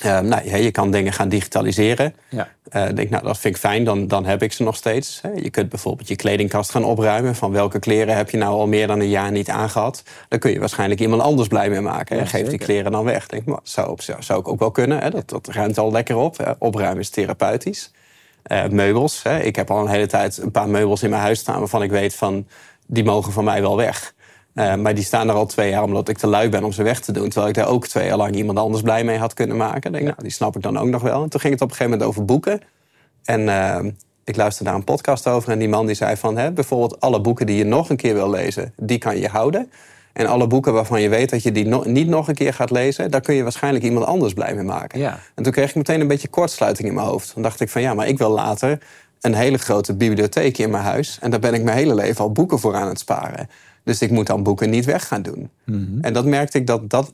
eh, 0.00 0.20
nou, 0.20 0.56
je 0.56 0.70
kan 0.70 0.90
dingen 0.90 1.12
gaan 1.12 1.28
digitaliseren. 1.28 2.14
Ja. 2.28 2.48
Eh, 2.68 2.86
denk, 2.94 3.10
nou, 3.10 3.22
dat 3.24 3.38
vind 3.38 3.54
ik 3.54 3.60
fijn, 3.60 3.84
dan, 3.84 4.06
dan 4.06 4.24
heb 4.24 4.42
ik 4.42 4.52
ze 4.52 4.62
nog 4.62 4.76
steeds. 4.76 5.20
Je 5.34 5.50
kunt 5.50 5.68
bijvoorbeeld 5.68 6.08
je 6.08 6.16
kledingkast 6.16 6.70
gaan 6.70 6.84
opruimen. 6.84 7.34
Van 7.34 7.52
welke 7.52 7.78
kleren 7.78 8.16
heb 8.16 8.30
je 8.30 8.36
nou 8.36 8.52
al 8.52 8.66
meer 8.66 8.86
dan 8.86 9.00
een 9.00 9.08
jaar 9.08 9.30
niet 9.30 9.48
aangehad? 9.48 10.02
Dan 10.28 10.38
kun 10.38 10.50
je 10.50 10.58
waarschijnlijk 10.58 11.00
iemand 11.00 11.22
anders 11.22 11.48
blij 11.48 11.70
mee 11.70 11.80
maken. 11.80 12.16
Ja, 12.16 12.22
en 12.22 12.28
geef 12.28 12.48
die 12.48 12.58
kleren 12.58 12.92
dan 12.92 13.04
weg. 13.04 13.26
Denk, 13.26 13.46
nou, 13.46 13.60
zou, 13.62 13.94
zou, 14.02 14.22
zou 14.22 14.40
ik 14.40 14.48
ook 14.48 14.58
wel 14.58 14.70
kunnen. 14.70 14.98
Hè. 14.98 15.10
Dat, 15.10 15.28
dat 15.28 15.48
ruimt 15.48 15.78
al 15.78 15.92
lekker 15.92 16.16
op. 16.16 16.56
Opruimen 16.58 17.00
is 17.00 17.10
therapeutisch. 17.10 17.90
Eh, 18.42 18.66
meubels. 18.68 19.22
Hè. 19.22 19.40
Ik 19.40 19.56
heb 19.56 19.70
al 19.70 19.80
een 19.80 19.88
hele 19.88 20.06
tijd 20.06 20.36
een 20.36 20.50
paar 20.50 20.68
meubels 20.68 21.02
in 21.02 21.10
mijn 21.10 21.22
huis 21.22 21.38
staan... 21.38 21.58
waarvan 21.58 21.82
ik 21.82 21.90
weet 21.90 22.14
van, 22.14 22.46
die 22.86 23.04
mogen 23.04 23.32
van 23.32 23.44
mij 23.44 23.60
wel 23.60 23.76
weg. 23.76 24.14
Eh, 24.54 24.74
maar 24.74 24.94
die 24.94 25.04
staan 25.04 25.28
er 25.28 25.34
al 25.34 25.46
twee 25.46 25.70
jaar 25.70 25.82
omdat 25.82 26.08
ik 26.08 26.18
te 26.18 26.26
lui 26.26 26.48
ben 26.48 26.64
om 26.64 26.72
ze 26.72 26.82
weg 26.82 27.00
te 27.00 27.12
doen. 27.12 27.28
Terwijl 27.28 27.48
ik 27.48 27.54
daar 27.54 27.68
ook 27.68 27.86
twee 27.86 28.06
jaar 28.06 28.16
lang 28.16 28.34
iemand 28.34 28.58
anders 28.58 28.82
blij 28.82 29.04
mee 29.04 29.18
had 29.18 29.34
kunnen 29.34 29.56
maken. 29.56 29.92
Denk, 29.92 30.04
nou, 30.04 30.16
die 30.22 30.30
snap 30.30 30.56
ik 30.56 30.62
dan 30.62 30.78
ook 30.78 30.88
nog 30.88 31.02
wel. 31.02 31.22
En 31.22 31.28
toen 31.28 31.40
ging 31.40 31.52
het 31.52 31.62
op 31.62 31.70
een 31.70 31.76
gegeven 31.76 31.98
moment 31.98 32.08
over 32.08 32.24
boeken. 32.24 32.60
En 33.24 33.48
eh, 33.48 33.92
ik 34.24 34.36
luisterde 34.36 34.70
naar 34.70 34.78
een 34.78 34.84
podcast 34.84 35.26
over. 35.26 35.50
En 35.50 35.58
die 35.58 35.68
man 35.68 35.86
die 35.86 35.94
zei 35.94 36.16
van... 36.16 36.36
Hè, 36.36 36.52
bijvoorbeeld 36.52 37.00
alle 37.00 37.20
boeken 37.20 37.46
die 37.46 37.56
je 37.56 37.64
nog 37.64 37.90
een 37.90 37.96
keer 37.96 38.14
wil 38.14 38.30
lezen... 38.30 38.72
die 38.76 38.98
kan 38.98 39.18
je 39.18 39.28
houden. 39.28 39.70
En 40.12 40.26
alle 40.26 40.46
boeken 40.46 40.72
waarvan 40.72 41.00
je 41.00 41.08
weet 41.08 41.30
dat 41.30 41.42
je 41.42 41.52
die 41.52 41.66
no- 41.66 41.82
niet 41.86 42.08
nog 42.08 42.28
een 42.28 42.34
keer 42.34 42.54
gaat 42.54 42.70
lezen, 42.70 43.10
daar 43.10 43.20
kun 43.20 43.34
je 43.34 43.42
waarschijnlijk 43.42 43.84
iemand 43.84 44.06
anders 44.06 44.32
blij 44.32 44.54
mee 44.54 44.64
maken. 44.64 44.98
Ja. 44.98 45.18
En 45.34 45.42
toen 45.42 45.52
kreeg 45.52 45.68
ik 45.68 45.74
meteen 45.74 46.00
een 46.00 46.08
beetje 46.08 46.28
kortsluiting 46.28 46.88
in 46.88 46.94
mijn 46.94 47.06
hoofd. 47.06 47.34
Dan 47.34 47.42
dacht 47.42 47.60
ik 47.60 47.68
van 47.68 47.82
ja, 47.82 47.94
maar 47.94 48.08
ik 48.08 48.18
wil 48.18 48.30
later 48.30 48.78
een 49.20 49.34
hele 49.34 49.58
grote 49.58 49.94
bibliotheek 49.94 50.58
in 50.58 50.70
mijn 50.70 50.84
huis. 50.84 51.18
En 51.20 51.30
daar 51.30 51.40
ben 51.40 51.54
ik 51.54 51.62
mijn 51.62 51.76
hele 51.76 51.94
leven 51.94 52.24
al 52.24 52.32
boeken 52.32 52.58
voor 52.58 52.74
aan 52.74 52.88
het 52.88 52.98
sparen. 52.98 53.48
Dus 53.90 54.02
ik 54.02 54.10
moet 54.10 54.26
dan 54.26 54.42
boeken 54.42 54.70
niet 54.70 54.84
weg 54.84 55.06
gaan 55.06 55.22
doen. 55.22 55.50
En 56.00 56.12
dat 56.12 56.24
merkte 56.24 56.58
ik 56.58 56.66
dat 56.66 56.90
dat. 56.90 57.12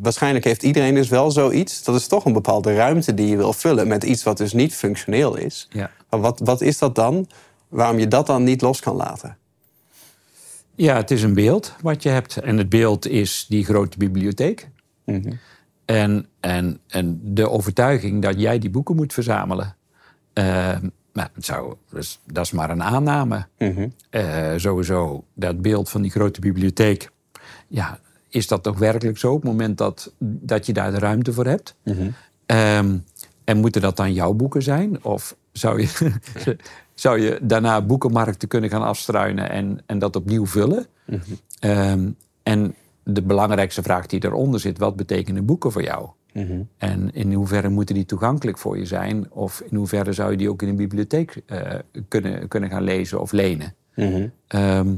Waarschijnlijk 0.00 0.44
heeft 0.44 0.62
iedereen 0.62 0.94
dus 0.94 1.08
wel 1.08 1.30
zoiets. 1.30 1.84
Dat 1.84 1.94
is 1.94 2.06
toch 2.06 2.24
een 2.24 2.32
bepaalde 2.32 2.74
ruimte 2.74 3.14
die 3.14 3.26
je 3.26 3.36
wil 3.36 3.52
vullen 3.52 3.88
met 3.88 4.04
iets 4.04 4.22
wat 4.22 4.36
dus 4.36 4.52
niet 4.52 4.74
functioneel 4.74 5.36
is. 5.36 5.68
Ja. 5.70 5.90
Maar 6.10 6.20
wat, 6.20 6.40
wat 6.44 6.60
is 6.60 6.78
dat 6.78 6.94
dan? 6.94 7.28
Waarom 7.68 7.98
je 7.98 8.08
dat 8.08 8.26
dan 8.26 8.44
niet 8.44 8.60
los 8.60 8.80
kan 8.80 8.96
laten? 8.96 9.36
Ja, 10.74 10.96
het 10.96 11.10
is 11.10 11.22
een 11.22 11.34
beeld 11.34 11.74
wat 11.82 12.02
je 12.02 12.08
hebt. 12.08 12.36
En 12.36 12.58
het 12.58 12.68
beeld 12.68 13.06
is 13.06 13.46
die 13.48 13.64
grote 13.64 13.98
bibliotheek. 13.98 14.68
en, 15.84 16.26
en, 16.40 16.78
en 16.88 17.20
de 17.22 17.50
overtuiging 17.50 18.22
dat 18.22 18.40
jij 18.40 18.58
die 18.58 18.70
boeken 18.70 18.96
moet 18.96 19.12
verzamelen. 19.12 19.76
Eh, 20.32 20.76
nou, 21.12 21.28
het 21.32 21.44
zou, 21.44 21.74
dus, 21.90 22.20
dat 22.24 22.44
is 22.44 22.52
maar 22.52 22.70
een 22.70 22.82
aanname. 22.82 23.46
Eh, 24.10 24.52
sowieso, 24.56 25.24
dat 25.34 25.62
beeld 25.62 25.90
van 25.90 26.02
die 26.02 26.10
grote 26.10 26.40
bibliotheek. 26.40 27.10
Ja, 27.68 27.98
is 28.28 28.46
dat 28.46 28.62
toch 28.62 28.78
werkelijk 28.78 29.18
zo 29.18 29.32
op 29.32 29.42
het 29.42 29.50
moment 29.50 29.78
dat, 29.78 30.12
dat 30.18 30.66
je 30.66 30.72
daar 30.72 30.90
de 30.90 30.98
ruimte 30.98 31.32
voor 31.32 31.46
hebt? 31.46 31.74
Ehm, 32.46 32.98
en 33.44 33.56
moeten 33.58 33.80
dat 33.80 33.96
dan 33.96 34.12
jouw 34.12 34.32
boeken 34.32 34.62
zijn? 34.62 35.04
Of 35.04 35.36
zou 35.52 35.80
je, 35.80 36.12
zou 36.94 37.20
je 37.20 37.38
daarna 37.42 37.82
boekenmarkten 37.82 38.48
kunnen 38.48 38.70
gaan 38.70 38.82
afstruinen 38.82 39.50
en, 39.50 39.80
en 39.86 39.98
dat 39.98 40.16
opnieuw 40.16 40.46
vullen? 40.46 40.86
Ehm, 41.58 42.10
en 42.42 42.74
de 43.02 43.22
belangrijkste 43.22 43.82
vraag 43.82 44.06
die 44.06 44.24
eronder 44.24 44.60
zit, 44.60 44.78
wat 44.78 44.96
betekenen 44.96 45.44
boeken 45.44 45.72
voor 45.72 45.82
jou? 45.82 46.08
En 46.78 47.10
in 47.14 47.32
hoeverre 47.32 47.68
moeten 47.68 47.94
die 47.94 48.04
toegankelijk 48.04 48.58
voor 48.58 48.78
je 48.78 48.84
zijn? 48.86 49.26
Of 49.30 49.62
in 49.70 49.76
hoeverre 49.76 50.12
zou 50.12 50.30
je 50.30 50.36
die 50.36 50.50
ook 50.50 50.62
in 50.62 50.68
een 50.68 50.76
bibliotheek 50.76 51.42
eh, 51.46 51.60
kunnen, 52.08 52.48
kunnen 52.48 52.70
gaan 52.70 52.82
lezen 52.82 53.20
of 53.20 53.32
lenen? 53.32 53.74
Ehm, 54.46 54.94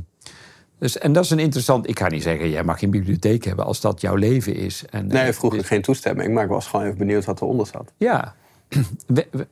dus, 0.78 0.98
en 0.98 1.12
dat 1.12 1.24
is 1.24 1.30
een 1.30 1.38
interessant... 1.38 1.88
Ik 1.88 1.98
ga 1.98 2.08
niet 2.08 2.22
zeggen, 2.22 2.50
jij 2.50 2.64
mag 2.64 2.78
geen 2.78 2.90
bibliotheek 2.90 3.44
hebben 3.44 3.64
als 3.64 3.80
dat 3.80 4.00
jouw 4.00 4.14
leven 4.14 4.54
is. 4.54 4.84
En, 4.90 5.06
Nee, 5.06 5.26
eh, 5.26 5.32
vroeg 5.32 5.52
ik 5.52 5.58
dus- 5.58 5.68
geen 5.68 5.82
toestemming, 5.82 6.34
maar 6.34 6.44
ik 6.44 6.50
was 6.50 6.66
gewoon 6.66 6.86
even 6.86 6.98
benieuwd 6.98 7.24
wat 7.24 7.40
eronder 7.40 7.66
zat. 7.66 7.92
ja. 7.96 8.34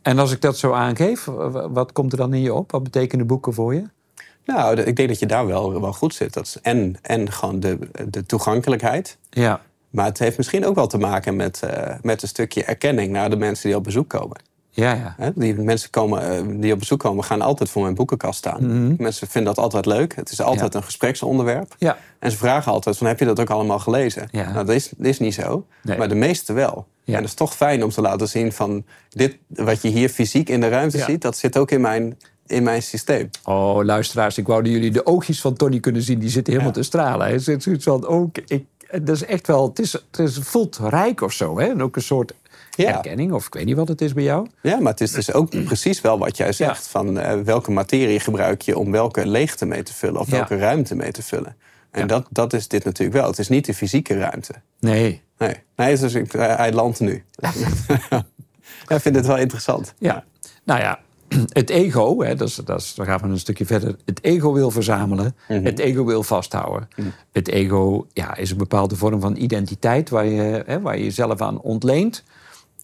En 0.02 0.18
als 0.18 0.32
ik 0.32 0.40
dat 0.40 0.58
zo 0.58 0.72
aangeef, 0.72 1.24
wat 1.70 1.92
komt 1.92 2.12
er 2.12 2.18
dan 2.18 2.34
in 2.34 2.40
je 2.40 2.54
op? 2.54 2.70
Wat 2.70 2.82
betekenen 2.82 3.26
boeken 3.26 3.52
voor 3.54 3.74
je? 3.74 3.82
Nou, 4.44 4.80
ik 4.80 4.96
denk 4.96 5.08
dat 5.08 5.18
je 5.18 5.26
daar 5.26 5.46
wel, 5.46 5.80
wel 5.80 5.92
goed 5.92 6.14
zit. 6.14 6.34
Dat 6.34 6.44
is 6.44 6.58
en, 6.62 6.96
en 7.02 7.32
gewoon 7.32 7.60
de, 7.60 7.78
de 8.10 8.26
toegankelijkheid. 8.26 9.18
Ja, 9.30 9.60
Maar 9.90 10.04
het 10.06 10.18
heeft 10.18 10.36
misschien 10.36 10.64
ook 10.66 10.74
wel 10.74 10.86
te 10.86 10.98
maken 10.98 11.36
met, 11.36 11.62
eh, 11.62 11.94
met 12.02 12.22
een 12.22 12.28
stukje 12.28 12.64
erkenning 12.64 13.12
naar 13.12 13.30
de 13.30 13.36
mensen 13.36 13.68
die 13.68 13.76
op 13.78 13.84
bezoek 13.84 14.08
komen. 14.08 14.36
ja, 14.70 15.14
ja. 15.18 15.32
Die 15.34 15.54
mensen 15.54 15.90
komen, 15.90 16.30
eh, 16.30 16.60
die 16.60 16.72
op 16.72 16.78
bezoek 16.78 16.98
komen, 17.00 17.24
gaan 17.24 17.40
altijd 17.40 17.70
voor 17.70 17.82
mijn 17.82 17.94
boekenkast 17.94 18.38
staan. 18.38 18.96
Mensen 18.98 19.26
vinden 19.28 19.54
dat 19.54 19.64
altijd 19.64 19.86
leuk. 19.86 20.16
Het 20.16 20.30
is 20.30 20.40
altijd 20.40 20.72
Ja. 20.72 20.78
een 20.78 20.84
gespreksonderwerp. 20.84 21.74
Ja. 21.78 21.98
En 22.18 22.30
ze 22.30 22.36
vragen 22.36 22.72
altijd 22.72 22.96
van, 22.98 23.06
heb 23.06 23.18
je 23.18 23.24
dat 23.24 23.40
ook 23.40 23.50
allemaal 23.50 23.78
gelezen? 23.78 24.28
Ja. 24.30 24.42
Nou, 24.52 24.66
dat 24.66 24.74
is, 24.74 24.88
dat 24.96 25.06
is 25.06 25.18
niet 25.18 25.34
zo. 25.34 25.66
Nee. 25.82 25.98
Maar 25.98 26.08
de 26.08 26.14
meeste 26.14 26.52
wel. 26.52 26.86
Ja. 27.04 27.12
En 27.14 27.20
het 27.20 27.28
is 27.28 27.34
toch 27.34 27.54
fijn 27.54 27.84
om 27.84 27.90
te 27.90 28.00
laten 28.00 28.28
zien 28.28 28.52
van... 28.52 28.84
dit 29.08 29.36
wat 29.48 29.82
je 29.82 29.88
hier 29.88 30.08
fysiek 30.08 30.48
in 30.48 30.60
de 30.60 30.68
ruimte 30.68 30.98
ziet... 30.98 31.22
dat 31.22 31.36
zit 31.36 31.56
ook 31.58 31.70
in 31.70 31.80
mijn, 31.80 32.16
in 32.46 32.62
mijn 32.62 32.82
systeem. 32.82 33.30
Oh, 33.44 33.84
luisteraars, 33.84 34.38
ik 34.38 34.46
wou 34.46 34.62
dat 34.62 34.72
jullie 34.72 34.90
de 34.90 35.06
oogjes 35.06 35.40
van 35.40 35.54
Tony 35.54 35.80
kunnen 35.80 36.02
zien. 36.02 36.18
Die 36.18 36.28
zitten 36.30 36.52
helemaal 36.52 36.74
Ja. 36.74 36.80
te 36.80 36.86
stralen. 36.86 37.26
Hij 37.26 37.38
zit 37.38 37.62
zoiets 37.62 37.84
van, 37.84 38.06
ook, 38.06 38.38
ik, 38.46 38.64
dat 38.90 39.08
is 39.16 39.24
echt 39.24 39.46
wel, 39.46 39.68
het, 39.68 39.78
is, 39.78 39.92
het 39.92 40.18
is, 40.18 40.38
voelt 40.42 40.78
rijk 40.82 41.20
of 41.20 41.32
zo. 41.32 41.58
Hè? 41.58 41.66
En 41.68 41.82
ook 41.82 41.96
een 41.96 42.02
soort 42.02 42.32
Ja. 42.70 42.94
erkenning, 42.94 43.32
of 43.32 43.46
ik 43.46 43.54
weet 43.54 43.64
niet 43.64 43.76
wat 43.76 43.88
het 43.88 44.00
is 44.00 44.12
bij 44.12 44.22
jou. 44.24 44.46
Ja, 44.62 44.80
maar 44.80 44.92
het 44.92 45.00
is 45.00 45.10
dus 45.10 45.32
ook 45.32 45.50
precies 45.64 46.00
wel 46.00 46.18
wat 46.18 46.36
jij 46.36 46.52
zegt. 46.52 46.86
Van 46.86 47.18
eh, 47.18 47.40
welke 47.40 47.70
materie 47.70 48.20
gebruik 48.20 48.62
je 48.62 48.78
om 48.78 48.90
welke 48.90 49.26
leegte 49.26 49.66
mee 49.66 49.82
te 49.82 49.94
vullen... 49.94 50.20
of 50.20 50.26
Ja. 50.26 50.32
welke 50.36 50.56
ruimte 50.56 50.94
mee 50.94 51.10
te 51.12 51.22
vullen. 51.22 51.56
En 51.90 52.06
dat, 52.06 52.26
dat 52.30 52.52
is 52.52 52.68
dit 52.68 52.84
natuurlijk 52.84 53.18
wel. 53.18 53.26
Het 53.28 53.38
is 53.38 53.48
niet 53.48 53.64
de 53.66 53.74
fysieke 53.74 54.18
ruimte. 54.18 54.52
Nee, 54.80 55.22
Nee, 55.38 55.54
nee 55.76 55.96
dus 55.98 56.12
hij 56.12 56.26
hij 56.56 56.72
landt 56.72 57.00
nu. 57.00 57.24
ja, 58.08 58.24
ik 58.96 59.00
vind 59.00 59.14
het 59.16 59.26
wel 59.26 59.36
interessant. 59.36 59.94
Ja, 59.98 60.24
nou 60.64 60.80
ja, 60.80 60.98
het 61.48 61.70
ego, 61.70 62.22
hè, 62.22 62.34
dat 62.34 62.48
is, 62.48 62.54
dat 62.54 62.80
is, 62.80 62.94
dan 62.94 63.06
gaan 63.06 63.20
we 63.20 63.28
een 63.28 63.38
stukje 63.38 63.66
verder. 63.66 63.96
Het 64.04 64.24
ego 64.24 64.52
wil 64.52 64.70
verzamelen, 64.70 65.36
het 65.46 65.78
ego 65.78 66.04
wil 66.04 66.22
vasthouden. 66.22 66.88
Het 67.32 67.48
ego 67.48 68.06
ja, 68.12 68.36
is 68.36 68.50
een 68.50 68.56
bepaalde 68.56 68.96
vorm 68.96 69.20
van 69.20 69.36
identiteit 69.36 70.10
waar 70.10 70.26
je, 70.26 70.62
hè, 70.66 70.80
waar 70.80 70.96
je 70.96 71.04
jezelf 71.04 71.40
aan 71.40 71.60
ontleent. 71.60 72.24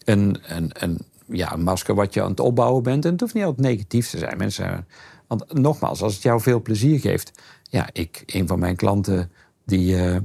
Een, 0.04 0.38
een, 0.46 0.70
een, 0.72 0.98
ja, 1.26 1.52
een 1.52 1.62
masker 1.62 1.94
wat 1.94 2.14
je 2.14 2.22
aan 2.22 2.30
het 2.30 2.40
opbouwen 2.40 2.82
bent. 2.82 3.04
En 3.04 3.10
het 3.10 3.20
hoeft 3.20 3.34
niet 3.34 3.44
altijd 3.44 3.66
negatief 3.66 4.10
te 4.10 4.18
zijn. 4.18 4.36
Mensen, 4.36 4.86
want 5.26 5.52
nogmaals, 5.52 6.02
als 6.02 6.14
het 6.14 6.22
jou 6.22 6.40
veel 6.40 6.62
plezier 6.62 7.00
geeft. 7.00 7.32
Ja, 7.62 7.88
ik, 7.92 8.22
een 8.26 8.46
van 8.46 8.58
mijn 8.58 8.76
klanten, 8.76 9.30
die, 9.64 9.96
eh, 9.96 10.16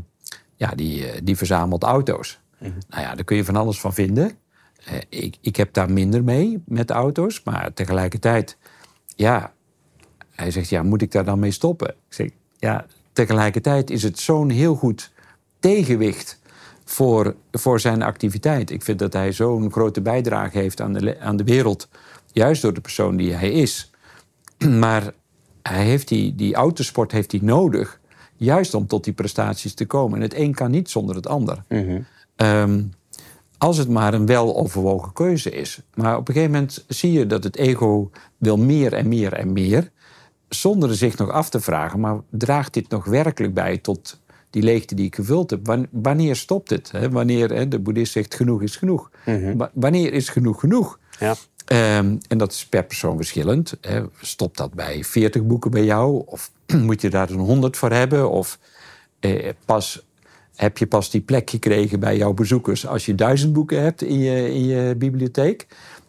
ja, 0.55 0.71
die, 0.75 1.07
eh, 1.07 1.21
die 1.23 1.37
verzamelt 1.37 1.83
auto's. 1.83 2.39
Nou 2.59 3.01
ja, 3.01 3.15
daar 3.15 3.23
kun 3.23 3.37
je 3.37 3.45
van 3.45 3.55
alles 3.55 3.79
van 3.79 3.93
vinden. 3.93 4.31
Eh, 4.85 4.95
ik, 5.09 5.37
ik 5.41 5.55
heb 5.55 5.73
daar 5.73 5.91
minder 5.91 6.23
mee 6.23 6.61
met 6.65 6.89
auto's, 6.91 7.43
maar 7.43 7.73
tegelijkertijd, 7.73 8.57
ja, 9.15 9.53
hij 10.31 10.51
zegt, 10.51 10.69
ja, 10.69 10.83
moet 10.83 11.01
ik 11.01 11.11
daar 11.11 11.25
dan 11.25 11.39
mee 11.39 11.51
stoppen? 11.51 11.89
Ik 11.89 11.95
zeg, 12.13 12.29
ja, 12.57 12.85
tegelijkertijd 13.13 13.89
is 13.89 14.03
het 14.03 14.19
zo'n 14.19 14.49
heel 14.49 14.75
goed 14.75 15.11
tegenwicht 15.59 16.39
voor, 16.85 17.35
voor 17.51 17.79
zijn 17.79 18.01
activiteit. 18.01 18.69
Ik 18.69 18.83
vind 18.83 18.99
dat 18.99 19.13
hij 19.13 19.31
zo'n 19.31 19.71
grote 19.71 20.01
bijdrage 20.01 20.57
heeft 20.57 20.81
aan 20.81 20.93
de, 20.93 21.19
aan 21.19 21.37
de 21.37 21.43
wereld, 21.43 21.87
juist 22.31 22.61
door 22.61 22.73
de 22.73 22.81
persoon 22.81 23.15
die 23.15 23.33
hij 23.33 23.51
is. 23.51 23.91
Maar 24.79 25.13
hij 25.61 25.83
heeft 25.83 26.07
die, 26.07 26.35
die 26.35 26.55
autosport 26.55 27.11
heeft 27.11 27.31
hij 27.31 27.41
nodig, 27.43 27.99
juist 28.35 28.73
om 28.73 28.87
tot 28.87 29.03
die 29.03 29.13
prestaties 29.13 29.73
te 29.73 29.85
komen. 29.85 30.17
En 30.17 30.23
het 30.23 30.33
een 30.35 30.53
kan 30.53 30.71
niet 30.71 30.89
zonder 30.89 31.15
het 31.15 31.27
ander. 31.27 31.63
Ehm, 32.35 32.83
als 33.59 33.77
het 33.77 33.89
maar 33.89 34.13
een 34.13 34.25
weloverwogen 34.25 35.13
keuze 35.13 35.49
is. 35.51 35.81
Maar 35.93 36.17
op 36.17 36.27
een 36.27 36.33
gegeven 36.33 36.53
moment 36.55 36.85
zie 36.87 37.11
je 37.11 37.27
dat 37.27 37.43
het 37.43 37.55
ego 37.55 38.09
wil 38.37 38.57
meer 38.57 38.93
en 38.93 39.07
meer 39.07 39.33
en 39.33 39.53
meer. 39.53 39.91
Zonder 40.49 40.95
zich 40.95 41.17
nog 41.17 41.29
af 41.29 41.49
te 41.49 41.59
vragen, 41.59 41.99
maar 41.99 42.17
draagt 42.29 42.73
dit 42.73 42.89
nog 42.89 43.05
werkelijk 43.05 43.53
bij 43.53 43.77
tot 43.77 44.19
die 44.49 44.63
leegte 44.63 44.95
die 44.95 45.05
ik 45.05 45.15
gevuld 45.15 45.49
heb? 45.49 45.65
Wan- 45.65 45.87
Wanneer 45.91 46.35
stopt 46.35 46.69
het? 46.69 46.91
Wanneer, 47.11 47.69
de 47.69 47.79
boeddhist 47.79 48.11
zegt 48.11 48.35
genoeg 48.35 48.61
is 48.61 48.75
genoeg. 48.75 49.09
Wa- 49.57 49.71
Wanneer 49.73 50.13
is 50.13 50.29
genoeg 50.29 50.59
genoeg? 50.59 50.99
Ja. 51.19 51.35
Ehm, 51.65 52.15
en 52.27 52.37
dat 52.37 52.51
is 52.51 52.65
per 52.65 52.83
persoon 52.83 53.15
verschillend. 53.15 53.77
Hè. 53.81 54.01
Stopt 54.21 54.57
dat 54.57 54.73
bij 54.73 55.03
40 55.03 55.43
boeken 55.43 55.71
bij 55.71 55.83
jou? 55.83 56.23
Of 56.25 56.51
moet 56.87 57.01
je 57.01 57.09
daar 57.09 57.29
een 57.29 57.39
100 57.39 57.77
voor 57.77 57.91
hebben? 57.91 58.29
Of 58.31 58.59
eh, 59.19 59.49
pas, 59.65 60.05
heb 60.59 60.77
je 60.77 60.87
pas 60.87 61.09
die 61.09 61.21
plek 61.21 61.49
gekregen 61.49 61.99
bij 61.99 62.17
jouw 62.17 62.33
bezoekers 62.33 62.87
als 62.87 63.05
je 63.05 63.15
duizend 63.15 63.53
boeken 63.53 63.81
hebt 63.81 64.01
in 64.01 64.19
je, 64.19 64.53
in 64.53 64.65
je 64.65 64.95
bibliotheek? 64.97 65.67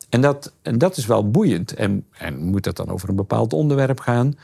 En 0.09 0.21
dat, 0.21 0.53
en 0.63 0.79
dat 0.79 0.97
is 0.97 1.07
wel 1.07 1.31
boeiend. 1.31 1.75
En, 1.75 2.07
en 2.11 2.45
moet 2.45 2.65
dat 2.65 2.77
dan 2.77 2.89
over 2.89 3.09
een 3.09 3.17
bepaald 3.17 3.53
onderwerp 3.53 4.01
gaan? 4.01 4.35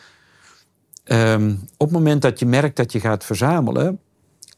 Ehm, 1.05 1.51
op 1.77 1.87
het 1.87 1.91
moment 1.91 2.23
dat 2.23 2.39
je 2.39 2.47
merkt 2.47 2.77
dat 2.77 2.93
je 2.93 3.01
gaat 3.01 3.25
verzamelen 3.25 4.01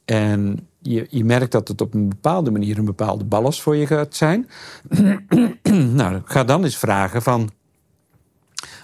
en 0.05 0.69
je, 0.79 1.07
je 1.11 1.25
merkt 1.25 1.53
dat 1.53 1.69
het 1.69 1.81
op 1.81 1.95
een 1.95 2.09
bepaalde 2.09 2.51
manier 2.51 2.79
een 2.79 2.85
bepaalde 2.85 3.25
ballast 3.25 3.63
voor 3.63 3.77
je 3.77 3.87
gaat 3.87 4.15
zijn, 4.15 4.49
nou, 6.01 6.21
ga 6.25 6.45
dan 6.45 6.65
eens 6.65 6.79
vragen 6.79 7.23
van, 7.23 7.51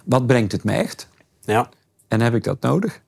wat 0.04 0.26
brengt 0.26 0.52
het 0.52 0.64
me 0.64 0.73
echt? 0.73 1.09
ja. 1.40 1.68
En 2.09 2.21
heb 2.21 2.35
ik 2.35 2.44
dat 2.44 2.61
nodig? 2.61 3.02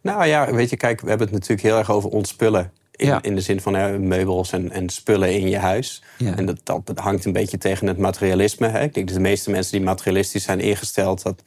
Nou 0.00 0.26
ja, 0.26 0.52
weet 0.52 0.70
je, 0.70 0.76
kijk, 0.76 1.00
we 1.00 1.08
hebben 1.08 1.26
het 1.26 1.36
natuurlijk 1.36 1.68
heel 1.68 1.78
erg 1.78 1.90
over 1.90 2.10
ontspullen. 2.10 2.72
In, 3.00 3.06
Ja. 3.06 3.22
in 3.22 3.34
de 3.34 3.40
zin 3.40 3.60
van 3.60 3.74
hè, 3.74 3.98
meubels 3.98 4.52
en, 4.52 4.70
en 4.70 4.88
spullen 4.88 5.32
in 5.34 5.48
je 5.48 5.58
huis. 5.58 6.02
Ja. 6.16 6.36
En 6.36 6.46
dat, 6.46 6.60
dat 6.64 6.98
hangt 6.98 7.24
een 7.24 7.32
beetje 7.32 7.58
tegen 7.58 7.86
het 7.86 7.98
materialisme. 7.98 8.68
Hè. 8.68 8.80
Ik 8.82 8.94
denk 8.94 9.06
dat 9.06 9.16
de 9.16 9.22
meeste 9.22 9.50
mensen 9.50 9.72
die 9.72 9.86
materialistisch 9.86 10.44
zijn 10.44 10.60
ingesteld... 10.60 11.22
dat, 11.22 11.42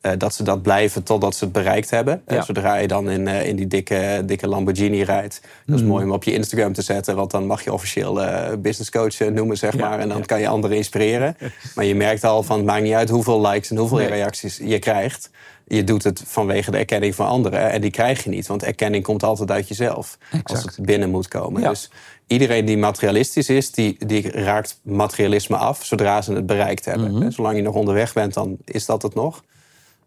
eh, 0.00 0.12
dat 0.18 0.34
ze 0.34 0.42
dat 0.42 0.62
blijven 0.62 1.02
totdat 1.02 1.34
ze 1.34 1.44
het 1.44 1.52
bereikt 1.52 1.90
hebben. 1.90 2.22
Ja. 2.26 2.36
Eh, 2.36 2.42
Zodra 2.42 2.74
je 2.76 2.88
dan 2.88 3.10
in, 3.10 3.28
eh, 3.28 3.46
in 3.46 3.56
die 3.56 3.66
dikke, 3.66 4.22
dikke 4.26 4.48
Lamborghini 4.48 5.02
rijdt. 5.02 5.40
Dat 5.66 5.76
is 5.76 5.82
Mm. 5.82 5.88
mooi 5.88 6.04
om 6.04 6.12
op 6.12 6.24
je 6.24 6.32
Instagram 6.32 6.72
te 6.72 6.82
zetten. 6.82 7.16
Want 7.16 7.30
dan 7.30 7.46
mag 7.46 7.64
je 7.64 7.72
officieel 7.72 8.14
business 8.58 8.90
coach 8.90 9.18
noemen, 9.18 9.56
zeg 9.56 9.72
Ja, 9.76 9.88
maar. 9.88 9.98
En 9.98 10.08
dan 10.08 10.18
ja. 10.18 10.24
kan 10.24 10.40
je 10.40 10.48
anderen 10.48 10.76
inspireren. 10.76 11.36
Maar 11.74 11.84
je 11.84 11.94
merkt 11.94 12.24
al 12.24 12.42
van, 12.42 12.56
het 12.56 12.66
maakt 12.66 12.82
niet 12.82 12.92
uit 12.94 13.08
hoeveel 13.10 13.40
likes 13.46 13.70
en 13.70 13.76
hoeveel 13.76 13.96
Nee. 13.98 14.06
reacties 14.06 14.56
je 14.62 14.78
krijgt. 14.78 15.30
Je 15.66 15.84
doet 15.84 16.04
het 16.04 16.22
vanwege 16.26 16.70
de 16.70 16.76
erkenning 16.78 17.14
van 17.14 17.26
anderen. 17.26 17.70
En 17.70 17.80
die 17.80 17.90
krijg 17.90 18.24
je 18.24 18.30
niet, 18.30 18.46
want 18.46 18.62
erkenning 18.62 19.04
komt 19.04 19.22
altijd 19.22 19.50
uit 19.50 19.68
jezelf. 19.68 20.18
Als 20.42 20.62
het 20.62 20.78
binnen 20.80 21.10
moet 21.10 21.28
komen. 21.28 21.62
Dus 21.62 21.90
iedereen 22.26 22.64
die 22.64 22.78
materialistisch 22.78 23.48
is, 23.48 23.70
die, 23.70 23.96
die 24.06 24.30
raakt 24.30 24.80
materialisme 24.82 25.56
af 25.56 25.84
zodra 25.84 26.22
ze 26.22 26.32
het 26.32 26.46
bereikt 26.46 26.84
hebben. 26.84 27.12
Mhm. 27.14 27.30
Zolang 27.30 27.56
je 27.56 27.62
nog 27.62 27.74
onderweg 27.74 28.12
bent, 28.12 28.34
dan 28.34 28.56
is 28.64 28.86
dat 28.86 29.02
het 29.02 29.14
nog. 29.14 29.42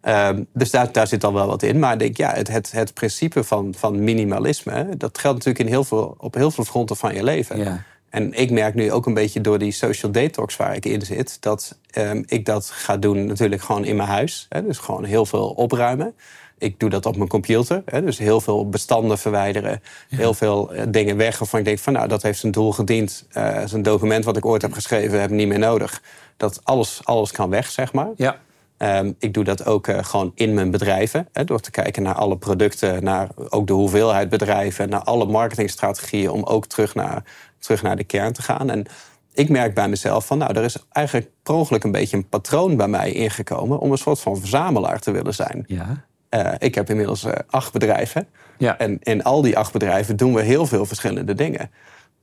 Ehm, 0.02 0.44
dus 0.54 0.72
daar, 0.72 0.92
daar 0.92 1.08
zit 1.08 1.22
dan 1.22 1.34
wel 1.34 1.48
wat 1.48 1.64
in. 1.64 1.80
Maar 1.80 1.94
ik 1.94 2.00
denk, 2.00 2.18
ja, 2.18 2.34
het, 2.34 2.48
het, 2.48 2.72
het 2.72 2.94
principe 2.94 3.44
van, 3.44 3.74
van 3.78 4.04
minimalisme... 4.04 4.98
dat 4.98 5.18
geldt 5.18 5.38
natuurlijk 5.38 5.66
in 5.66 5.72
heel 5.72 5.84
veel, 5.84 6.16
op 6.18 6.34
heel 6.34 6.52
veel 6.52 6.64
fronten 6.64 6.96
van 6.96 7.16
je 7.16 7.24
leven. 7.24 7.58
Ja. 7.58 7.84
En 8.10 8.34
ik 8.34 8.52
merk 8.52 8.76
nu 8.76 8.92
ook 8.92 9.06
een 9.06 9.14
beetje 9.14 9.42
door 9.42 9.58
die 9.58 9.72
social 9.72 10.12
detox 10.12 10.58
waar 10.58 10.76
ik 10.76 10.86
in 10.86 11.02
zit... 11.02 11.38
dat 11.42 11.78
ehm, 11.92 12.24
ik 12.26 12.46
dat 12.46 12.70
ga 12.70 12.98
doen 12.98 13.26
natuurlijk 13.26 13.62
gewoon 13.62 13.86
in 13.86 13.96
mijn 13.96 14.10
huis. 14.10 14.46
Hè, 14.50 14.64
dus 14.64 14.78
gewoon 14.78 15.04
heel 15.04 15.26
veel 15.26 15.50
opruimen. 15.50 16.16
Ik 16.58 16.80
doe 16.80 16.90
dat 16.90 17.06
op 17.06 17.16
mijn 17.16 17.30
computer. 17.30 17.82
Hè, 17.86 18.04
dus 18.04 18.18
heel 18.18 18.42
veel 18.42 18.70
bestanden 18.70 19.18
verwijderen. 19.18 19.82
Heel 20.10 20.34
veel 20.34 20.74
eh, 20.74 20.84
dingen 20.90 21.18
weg 21.18 21.40
waarvan 21.40 21.60
ik 21.60 21.66
denk 21.66 21.80
van... 21.80 21.94
nou, 21.94 22.08
dat 22.08 22.22
heeft 22.22 22.40
zijn 22.40 22.52
doel 22.52 22.72
gediend. 22.72 23.26
Uh, 23.38 23.64
een 23.72 23.82
document 23.82 24.26
wat 24.26 24.38
ik 24.38 24.46
ooit 24.46 24.62
heb 24.62 24.74
geschreven, 24.74 25.22
heb 25.22 25.30
ik 25.30 25.36
niet 25.36 25.48
meer 25.48 25.60
nodig. 25.60 26.02
Dat 26.38 26.60
alles, 26.64 27.02
alles 27.04 27.32
kan 27.32 27.50
weg, 27.50 27.70
zeg 27.70 27.94
maar. 27.94 28.10
Ja. 28.16 28.40
Um, 28.84 29.16
ik 29.20 29.34
doe 29.34 29.44
dat 29.44 29.66
ook 29.66 29.88
uh, 29.88 29.98
gewoon 30.02 30.32
in 30.36 30.54
mijn 30.54 30.72
bedrijven. 30.72 31.28
Hè, 31.32 31.44
door 31.44 31.60
te 31.60 31.72
kijken 31.72 32.04
naar 32.04 32.16
alle 32.16 32.38
producten, 32.38 33.04
naar 33.04 33.30
ook 33.50 33.68
de 33.68 33.74
hoeveelheid 33.74 34.30
bedrijven, 34.30 34.90
naar 34.90 35.04
alle 35.04 35.26
marketingstrategieën, 35.26 36.30
om 36.30 36.44
ook 36.44 36.66
terug 36.66 36.96
naar, 36.96 37.24
terug 37.60 37.82
naar 37.82 37.96
de 37.96 38.04
kern 38.04 38.34
te 38.34 38.42
gaan. 38.42 38.70
En 38.70 38.86
ik 39.34 39.50
merk 39.50 39.74
bij 39.74 39.90
mezelf 39.90 40.26
van, 40.26 40.38
nou, 40.38 40.54
er 40.58 40.64
is 40.64 40.78
eigenlijk 40.90 41.30
per 41.44 41.54
ongeluk 41.54 41.84
een 41.84 41.92
beetje 41.92 42.18
een 42.18 42.30
patroon 42.30 42.78
bij 42.78 42.88
mij 42.88 43.12
ingekomen 43.12 43.80
om 43.80 43.92
een 43.92 43.98
soort 43.98 44.20
van 44.20 44.38
verzamelaar 44.38 45.00
te 45.00 45.12
willen 45.12 45.34
zijn. 45.34 45.64
Ja. 45.68 46.06
Uh, 46.30 46.54
ik 46.58 46.76
heb 46.76 46.90
inmiddels 46.90 47.24
uh, 47.24 47.34
acht 47.50 47.74
bedrijven. 47.74 48.28
Ja. 48.58 48.78
En 48.78 49.00
in 49.02 49.24
al 49.24 49.42
die 49.42 49.58
acht 49.58 49.74
bedrijven 49.74 50.16
doen 50.16 50.34
we 50.34 50.42
heel 50.42 50.66
veel 50.66 50.86
verschillende 50.86 51.36
dingen. 51.36 51.72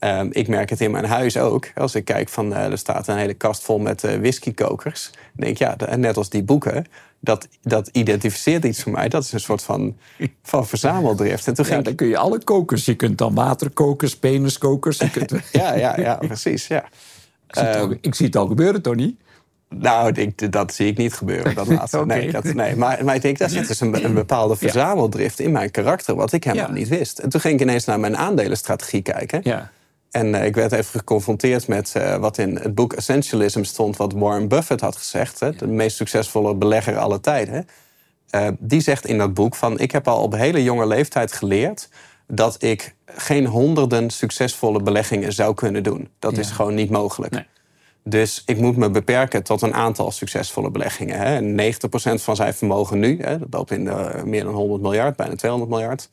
Um, 0.01 0.29
ik 0.33 0.49
merk 0.49 0.71
het 0.71 0.81
in 0.81 0.91
mijn 0.91 1.05
huis 1.05 1.37
ook. 1.37 1.69
Als 1.75 1.95
ik 1.95 2.05
kijk 2.05 2.29
van 2.29 2.53
uh, 2.53 2.65
er 2.65 2.79
staat 2.79 3.09
een 3.09 3.17
hele 3.17 3.35
kast 3.35 3.63
vol 3.63 3.79
met 3.79 4.05
uh, 4.05 4.17
whiskykokers. 4.17 5.11
Dan 5.13 5.21
denk 5.33 5.53
ik, 5.53 5.59
ja, 5.59 5.77
de, 5.77 5.97
net 5.97 6.17
als 6.17 6.29
die 6.29 6.43
boeken, 6.43 6.87
dat, 7.21 7.49
dat 7.63 7.89
identificeert 7.93 8.65
iets 8.65 8.83
voor 8.83 8.93
mij. 8.93 9.09
Dat 9.09 9.25
is 9.25 9.33
een 9.33 9.41
soort 9.41 9.63
van, 9.63 9.97
van 10.43 10.67
verzameldrift. 10.67 11.47
En 11.47 11.55
toen 11.55 11.65
ja, 11.65 11.73
ging 11.73 11.85
dan 11.85 11.95
kun 11.95 12.07
je 12.07 12.17
alle 12.17 12.45
kokers. 12.45 12.85
Je 12.85 12.95
kunt 12.95 13.19
dan 13.19 13.35
waterkokers, 13.35 14.17
peniskokers. 14.17 14.99
Je 14.99 15.11
kunt... 15.11 15.31
ja, 15.53 15.75
ja, 15.75 16.01
ja, 16.01 16.15
precies. 16.15 16.67
Ja. 16.67 16.85
Ik, 17.49 17.55
zie 17.55 17.67
al, 17.67 17.95
ik, 18.01 18.15
zie 18.15 18.27
het 18.27 18.37
al, 18.37 18.47
gebeuren, 18.47 18.83
Tony. 18.83 19.17
Nou, 19.69 20.13
ik, 20.13 20.53
dat 20.53 20.75
zie 20.75 20.87
ik 20.87 20.97
niet 20.97 21.15
gebeuren, 21.15 21.55
dat 21.55 21.67
laatste. 21.67 21.99
okay. 21.99 22.19
nee, 22.19 22.33
dat, 22.33 22.45
nee. 22.45 22.77
Maar, 22.77 23.05
maar 23.05 23.15
ik 23.15 23.23
denk, 23.23 23.39
daar 23.39 23.51
zit 23.51 23.69
dus 23.69 23.81
een, 23.81 24.05
een 24.05 24.15
bepaalde 24.15 24.57
verzameldrift 24.57 25.41
in 25.41 25.53
mijn 25.53 25.71
karakter... 25.71 26.15
wat 26.15 26.33
ik 26.33 26.45
helemaal 26.45 26.69
ja. 26.69 26.75
niet 26.75 26.89
wist. 26.89 27.19
En 27.19 27.29
toen 27.29 27.41
ging 27.41 27.55
ik 27.55 27.61
ineens 27.61 27.85
naar 27.85 28.01
mijn 28.01 28.17
aandelenstrategie 28.17 29.03
kijken... 29.03 29.41
Ja. 29.43 29.71
En 30.11 30.27
uh, 30.35 30.45
ik 30.45 30.55
werd 30.55 30.73
even 30.73 30.99
geconfronteerd 30.99 31.69
met 31.69 31.95
uh, 31.97 32.17
wat 32.17 32.39
in 32.39 32.57
het 32.57 32.75
boek 32.75 32.93
Essentialism 32.93 33.63
stond, 33.63 33.97
wat 33.97 34.13
Warren 34.13 34.49
Buffett 34.49 34.81
had 34.81 34.97
gezegd, 34.97 35.41
hè, 35.41 35.53
de 35.53 35.67
meest 35.67 35.97
succesvolle 35.97 36.55
belegger 36.55 36.99
aller 36.99 37.21
tijden. 37.21 37.69
Uh, 38.31 38.49
die 38.59 38.81
zegt 38.81 39.07
in 39.07 39.19
dat 39.19 39.35
boek 39.35 39.55
van 39.55 39.79
ik 39.79 39.93
heb 39.93 40.09
al 40.09 40.23
op 40.23 40.35
hele 40.35 40.63
jonge 40.63 40.87
leeftijd 40.87 41.33
geleerd 41.33 41.89
dat 42.27 42.63
ik 42.63 42.95
geen 43.07 43.47
honderden 43.47 44.11
succesvolle 44.11 44.83
beleggingen 44.83 45.33
zou 45.33 45.55
kunnen 45.55 45.83
doen. 45.83 46.09
Dat 46.19 46.35
ja. 46.35 46.39
is 46.41 46.51
gewoon 46.51 46.75
niet 46.75 46.91
mogelijk. 46.91 47.33
Nee. 47.33 47.47
Dus 48.05 48.43
ik 48.47 48.59
moet 48.59 48.77
me 48.77 48.91
beperken 48.91 49.43
tot 49.43 49.63
een 49.63 49.75
aantal 49.75 50.11
succesvolle 50.11 50.71
beleggingen. 50.71 51.19
Hè. 51.19 51.73
90% 52.21 52.23
van 52.23 52.37
zijn 52.37 52.55
vermogen 52.55 52.99
nu, 52.99 53.23
hè, 53.23 53.39
dat 53.39 53.49
loopt 53.51 53.71
in 53.71 53.85
de, 53.85 54.23
meer 54.25 54.45
dan 54.45 54.55
100 54.55 54.83
miljard, 54.83 55.17
bijna 55.17 55.35
200 55.35 55.71
miljard. 55.71 56.11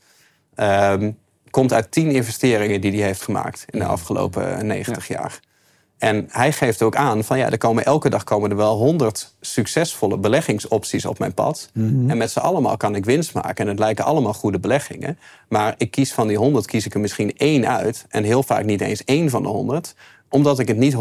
Um, 0.56 1.18
komt 1.56 1.74
uit 1.74 1.92
tien 1.92 2.12
investeringen 2.12 2.82
die 2.82 2.92
hij 2.92 3.02
heeft 3.02 3.22
gemaakt 3.22 3.66
in 3.70 3.80
de 3.80 3.86
afgelopen 3.86 4.66
90 4.66 5.08
ja. 5.08 5.16
jaar. 5.16 5.40
En 5.98 6.28
hij 6.30 6.52
geeft 6.52 6.82
ook 6.82 6.96
aan 6.96 7.24
van 7.24 7.38
ja, 7.38 7.50
er 7.50 7.58
komen 7.58 7.86
elke 7.86 8.10
dag 8.10 8.24
komen 8.24 8.50
er 8.50 8.56
wel 8.56 8.78
honderd 8.78 9.34
succesvolle 9.42 10.18
beleggingsopties 10.18 11.06
op 11.06 11.20
mijn 11.20 11.34
pad. 11.34 11.70
Mhm. 11.74 11.86
Mm 11.86 12.00
-hmm. 12.00 12.10
En 12.10 12.18
met 12.18 12.32
z'n 12.32 12.40
allemaal 12.40 12.78
kan 12.78 12.96
ik 12.96 13.06
winst 13.06 13.34
maken. 13.34 13.56
En 13.56 13.68
het 13.68 13.80
lijken 13.80 14.06
allemaal 14.06 14.34
goede 14.34 14.60
beleggingen. 14.60 15.18
Maar 15.50 15.74
ik 15.78 15.92
kies 15.92 16.14
van 16.14 16.28
die 16.28 16.38
honderd 16.38 16.66
kies 16.66 16.86
ik 16.86 16.94
er 16.94 17.00
misschien 17.00 17.38
één 17.38 17.68
uit. 17.68 18.06
En 18.10 18.24
heel 18.24 18.44
vaak 18.44 18.66
niet 18.66 18.82
eens 18.82 19.04
één 19.04 19.30
van 19.30 19.44
de 19.44 19.50
honderd 19.50 19.96
omdat 20.30 20.60
ik 20.60 20.68
het 20.68 20.78
niet 20.78 20.96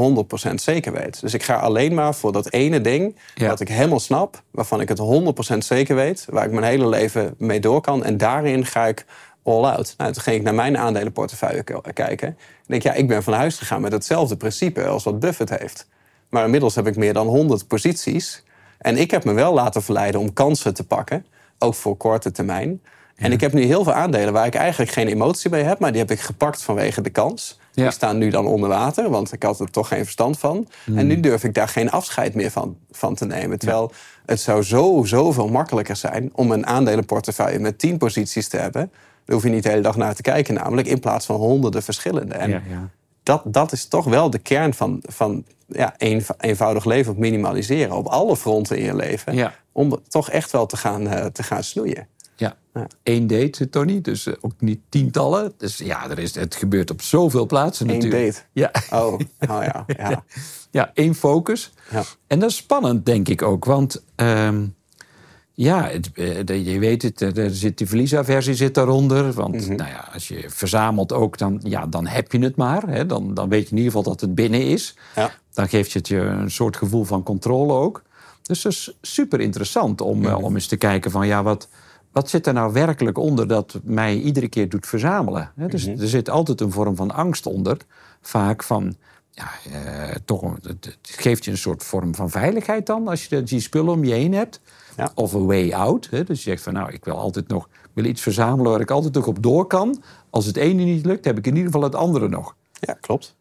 100% 0.50 0.54
zeker 0.54 0.92
weet. 0.92 1.20
Dus 1.20 1.34
ik 1.34 1.42
ga 1.42 1.56
alleen 1.56 1.94
maar 1.94 2.14
voor 2.14 2.32
dat 2.32 2.52
ene 2.52 2.80
ding 2.80 3.16
Ja. 3.34 3.48
dat 3.48 3.60
ik 3.60 3.68
helemaal 3.68 4.00
snap, 4.00 4.42
waarvan 4.50 4.80
ik 4.80 4.88
het 4.88 4.98
100% 4.98 5.64
zeker 5.64 5.96
weet, 5.96 6.26
waar 6.30 6.44
ik 6.44 6.50
mijn 6.50 6.64
hele 6.64 6.88
leven 6.88 7.34
mee 7.38 7.60
door 7.60 7.80
kan. 7.80 8.04
En 8.04 8.16
daarin 8.16 8.66
ga 8.66 8.86
ik 8.86 9.04
all 9.44 9.64
out. 9.64 9.94
Nou, 9.98 10.12
toen 10.12 10.22
ging 10.22 10.36
ik 10.36 10.42
naar 10.42 10.54
mijn 10.54 10.78
aandelenportefeuille 10.78 11.64
kijken. 11.92 12.28
Ik 12.28 12.36
denk, 12.66 12.82
ja, 12.82 12.92
ik 12.92 13.08
ben 13.08 13.22
van 13.22 13.32
huis 13.32 13.58
gegaan 13.58 13.80
met 13.80 13.92
hetzelfde 13.92 14.36
principe 14.36 14.86
als 14.86 15.04
wat 15.04 15.20
Buffett 15.20 15.58
heeft. 15.58 15.88
Maar 16.28 16.44
inmiddels 16.44 16.74
heb 16.74 16.86
ik 16.86 16.96
meer 16.96 17.12
dan 17.12 17.26
100 17.26 17.66
posities. 17.66 18.44
En 18.78 18.96
ik 18.96 19.10
heb 19.10 19.24
me 19.24 19.32
wel 19.32 19.54
laten 19.54 19.82
verleiden 19.82 20.20
om 20.20 20.32
kansen 20.32 20.74
te 20.74 20.86
pakken, 20.86 21.26
ook 21.58 21.74
voor 21.74 21.96
korte 21.96 22.30
termijn. 22.30 22.80
En 23.16 23.32
ik 23.32 23.40
heb 23.40 23.52
nu 23.52 23.62
heel 23.62 23.84
veel 23.84 23.92
aandelen 23.92 24.32
waar 24.32 24.46
ik 24.46 24.54
eigenlijk 24.54 24.90
geen 24.90 25.08
emotie 25.08 25.50
bij 25.50 25.62
heb, 25.62 25.78
maar 25.78 25.90
die 25.90 26.00
heb 26.00 26.10
ik 26.10 26.20
gepakt 26.20 26.62
vanwege 26.62 27.00
de 27.00 27.10
kans. 27.10 27.58
Ja. 27.72 27.82
Die 27.82 27.92
staan 27.92 28.18
nu 28.18 28.30
dan 28.30 28.46
onder 28.46 28.68
water, 28.68 29.10
want 29.10 29.32
ik 29.32 29.42
had 29.42 29.60
er 29.60 29.70
toch 29.70 29.88
geen 29.88 30.04
verstand 30.04 30.38
van. 30.38 30.68
En 30.94 31.06
nu 31.06 31.20
durf 31.20 31.44
ik 31.44 31.54
daar 31.54 31.68
geen 31.68 31.90
afscheid 31.90 32.34
meer 32.34 32.50
van, 32.50 32.76
van 32.90 33.14
te 33.14 33.26
nemen. 33.26 33.58
Terwijl 33.58 33.92
het 34.26 34.40
zou 34.40 34.62
zo, 34.62 35.02
zoveel 35.04 35.48
makkelijker 35.48 35.96
zijn 35.96 36.30
om 36.32 36.52
een 36.52 36.66
aandelenportefeuille 36.66 37.58
met 37.58 37.78
10 37.78 37.98
posities 37.98 38.48
te 38.48 38.56
hebben. 38.56 38.92
Daar 39.24 39.34
hoef 39.36 39.42
je 39.42 39.50
niet 39.50 39.62
de 39.62 39.68
hele 39.68 39.82
dag 39.82 39.96
naar 39.96 40.14
te 40.14 40.22
kijken, 40.22 40.54
namelijk 40.54 40.86
in 40.86 41.00
plaats 41.00 41.26
van 41.26 41.36
honderden 41.36 41.82
verschillende. 41.82 42.34
En 42.34 42.50
Ja, 42.50 42.62
ja. 42.68 42.90
dat, 43.22 43.42
dat 43.44 43.72
is 43.72 43.86
toch 43.86 44.04
wel 44.04 44.30
de 44.30 44.38
kern 44.38 44.74
van, 44.74 45.02
van 45.02 45.44
ja, 45.66 45.94
een, 45.98 46.24
eenvoudig 46.38 46.84
leven 46.84 47.12
of 47.12 47.18
minimaliseren. 47.18 47.96
Op 47.96 48.06
alle 48.06 48.36
fronten 48.36 48.78
in 48.78 48.84
je 48.84 48.96
leven. 48.96 49.34
Ja. 49.34 49.54
Om 49.72 50.00
toch 50.08 50.30
echt 50.30 50.50
wel 50.50 50.66
te 50.66 50.76
gaan, 50.76 51.08
eh, 51.08 51.26
te 51.26 51.42
gaan 51.42 51.64
snoeien. 51.64 52.08
Ja. 52.36 52.56
Ja. 52.74 52.86
Eén 53.02 53.26
date, 53.26 53.68
Tony. 53.68 54.00
Dus 54.00 54.26
eh, 54.26 54.34
ook 54.40 54.52
niet 54.58 54.80
tientallen. 54.88 55.52
Dus 55.56 55.78
ja, 55.78 56.10
er 56.10 56.18
is, 56.18 56.34
het 56.34 56.54
gebeurt 56.54 56.90
op 56.90 57.02
zoveel 57.02 57.46
plaatsen 57.46 57.88
Eén 57.88 57.94
natuurlijk. 57.94 58.32
date. 58.32 58.44
Ja. 58.52 58.70
Oh, 58.98 59.12
oh 59.12 59.62
ja. 59.62 59.84
ja. 59.86 60.24
ja, 60.70 60.90
één 60.94 61.14
focus. 61.14 61.72
Ja. 61.90 62.02
En 62.26 62.38
dat 62.38 62.50
is 62.50 62.56
spannend, 62.56 63.06
denk 63.06 63.28
ik 63.28 63.42
ook. 63.42 63.64
Want 63.64 64.02
ehm, 64.14 64.66
ja, 65.54 65.88
het, 65.88 66.10
eh, 66.14 66.72
je 66.72 66.78
weet 66.78 67.02
het, 67.02 67.22
eh, 67.22 67.36
er 67.36 67.50
zit 67.50 67.78
die 67.78 67.86
verliesaversie 67.86 68.54
zit 68.54 68.74
daaronder. 68.74 69.32
Want 69.32 69.68
nou 69.68 69.90
ja, 69.90 70.08
als 70.12 70.28
je 70.28 70.44
verzamelt 70.48 71.12
ook, 71.12 71.38
dan, 71.38 71.60
ja, 71.62 71.86
dan 71.86 72.06
heb 72.06 72.32
je 72.32 72.38
het 72.38 72.56
maar. 72.56 72.82
Hè. 72.88 73.06
Dan, 73.06 73.34
dan 73.34 73.48
weet 73.48 73.64
je 73.64 73.70
in 73.70 73.76
ieder 73.76 73.92
geval 73.92 74.12
dat 74.12 74.20
het 74.20 74.34
binnen 74.34 74.66
is. 74.66 74.96
Ja. 75.14 75.30
Dan 75.52 75.68
geeft 75.68 75.94
het 75.94 76.08
je 76.08 76.18
een 76.18 76.50
soort 76.50 76.76
gevoel 76.76 77.04
van 77.04 77.22
controle 77.22 77.72
ook. 77.72 78.02
Dus 78.42 78.62
dat 78.62 78.72
is 78.72 78.96
super 79.02 79.40
interessant 79.40 80.00
om, 80.00 80.24
eh, 80.24 80.42
om 80.42 80.54
eens 80.54 80.66
te 80.66 80.76
kijken 80.76 81.10
van 81.10 81.26
ja, 81.26 81.42
wat, 81.42 81.68
wat 82.12 82.30
zit 82.30 82.46
er 82.46 82.52
nou 82.52 82.72
werkelijk 82.72 83.18
onder 83.18 83.48
dat 83.48 83.80
mij 83.82 84.18
iedere 84.18 84.48
keer 84.48 84.68
doet 84.68 84.86
verzamelen? 84.86 85.50
Hè? 85.56 85.66
Dus 85.66 85.86
er 85.86 86.08
zit 86.08 86.30
altijd 86.30 86.60
een 86.60 86.72
vorm 86.72 86.96
van 86.96 87.10
angst 87.10 87.46
onder. 87.46 87.76
Vaak 88.20 88.62
van, 88.62 88.96
ja, 89.34 89.50
eh, 89.72 90.14
toch, 90.24 90.56
het, 90.62 90.98
geeft 91.02 91.44
je 91.44 91.50
een 91.50 91.56
soort 91.56 91.82
vorm 91.82 92.14
van 92.14 92.30
veiligheid 92.30 92.86
dan 92.86 93.08
als 93.08 93.24
je 93.24 93.42
die 93.42 93.60
spullen 93.60 93.92
om 93.92 94.04
je 94.04 94.12
heen 94.12 94.32
hebt. 94.32 94.60
Ja. 94.96 95.12
Of 95.14 95.32
een 95.32 95.46
way 95.46 95.72
out. 95.72 96.08
Hè? 96.10 96.24
Dus 96.24 96.44
je 96.44 96.50
zegt 96.50 96.62
van 96.62 96.72
nou, 96.72 96.92
ik 96.92 97.04
wil 97.04 97.18
altijd 97.18 97.48
nog 97.48 97.68
wil 97.92 98.04
iets 98.04 98.20
verzamelen 98.20 98.70
waar 98.70 98.80
ik 98.80 98.90
altijd 98.90 99.14
nog 99.14 99.26
op 99.26 99.42
door 99.42 99.66
kan. 99.66 100.02
Als 100.30 100.46
het 100.46 100.56
ene 100.56 100.82
niet 100.82 101.06
lukt, 101.06 101.24
heb 101.24 101.38
ik 101.38 101.46
in 101.46 101.56
ieder 101.56 101.72
geval 101.72 101.82
het 101.82 101.94
andere 101.94 102.28
nog. 102.28 102.56
ja, 102.72 102.92
klopt. 102.92 103.36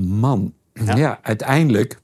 Man, 0.00 0.52
ja. 0.72 1.18
uiteindelijk, 1.22 2.00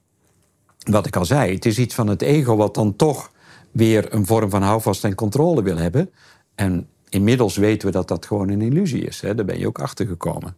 wat 0.77 1.05
ik 1.05 1.15
al 1.15 1.25
zei, 1.25 1.53
het 1.53 1.65
is 1.65 1.79
iets 1.79 1.95
van 1.95 2.07
het 2.07 2.21
ego 2.21 2.55
wat 2.55 2.75
dan 2.75 2.95
toch 2.95 3.31
weer 3.71 4.13
een 4.13 4.25
vorm 4.25 4.49
van 4.49 4.61
houvast 4.61 5.03
en 5.03 5.15
controle 5.15 5.63
wil 5.63 5.77
hebben. 5.77 6.11
En 6.55 6.87
inmiddels 7.13 7.55
weten 7.55 7.87
we 7.87 7.93
dat 7.93 8.07
dat 8.07 8.25
gewoon 8.25 8.49
een 8.49 8.61
illusie 8.61 9.05
is. 9.05 9.21
Hè? 9.21 9.35
Daar 9.35 9.45
ben 9.45 9.59
je 9.59 9.67
ook 9.67 9.79
achter 9.79 10.07
gekomen. 10.07 10.55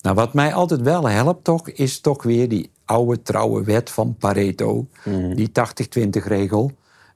Nou, 0.00 0.14
wat 0.14 0.34
mij 0.34 0.54
altijd 0.54 0.80
wel 0.80 1.08
helpt, 1.08 1.44
toch, 1.44 1.70
is 1.70 2.00
toch 2.00 2.22
weer 2.22 2.48
die 2.48 2.70
oude 2.84 3.22
trouwe 3.22 3.64
wet 3.64 3.90
van 3.90 4.16
Pareto, 4.18 4.86
die 5.34 5.50
80-20 5.50 6.26
regel. 6.26 6.72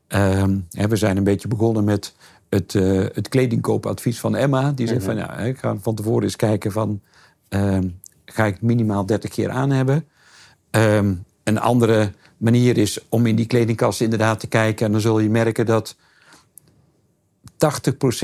Ehm, 0.06 0.58
hè, 0.70 0.88
we 0.88 0.96
zijn 0.96 1.16
een 1.16 1.24
beetje 1.24 1.48
begonnen 1.48 1.84
met 1.84 2.14
het, 2.48 2.74
eh, 2.74 3.04
het 3.12 3.28
kledingkoopadvies 3.28 4.20
van 4.20 4.36
Emma. 4.36 4.72
Die 4.72 4.86
zegt 4.86 5.04
van 5.04 5.16
ja, 5.16 5.38
ik 5.38 5.58
ga 5.58 5.76
van 5.80 5.94
tevoren 5.94 6.22
eens 6.22 6.36
kijken 6.36 6.72
van 6.72 7.00
ehm, 7.48 7.88
ga 8.24 8.44
ik 8.44 8.62
minimaal 8.62 9.06
30 9.06 9.30
keer 9.30 9.50
aan 9.50 9.70
hebben. 9.70 10.04
Ehm, 10.70 11.14
een 11.44 11.58
andere 11.58 12.12
manier 12.36 12.78
is 12.78 13.08
om 13.08 13.26
in 13.26 13.36
die 13.36 13.46
kledingkast 13.46 14.00
inderdaad 14.00 14.40
te 14.40 14.46
kijken. 14.46 14.86
En 14.86 14.92
dan 14.92 15.00
zul 15.00 15.18
je 15.18 15.30
merken 15.30 15.66
dat 15.66 15.96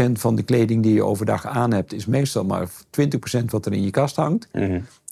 80% 0.09 0.13
van 0.13 0.37
de 0.37 0.43
kleding 0.43 0.83
die 0.83 0.95
je 0.95 1.03
overdag 1.05 1.47
aan 1.47 1.73
hebt, 1.73 1.93
is 1.93 2.07
meestal 2.07 2.45
maar 2.45 2.69
20% 3.41 3.45
wat 3.45 3.67
er 3.67 3.73
in 3.73 3.83
je 3.83 3.91
kast 3.91 4.17
hangt. 4.17 4.49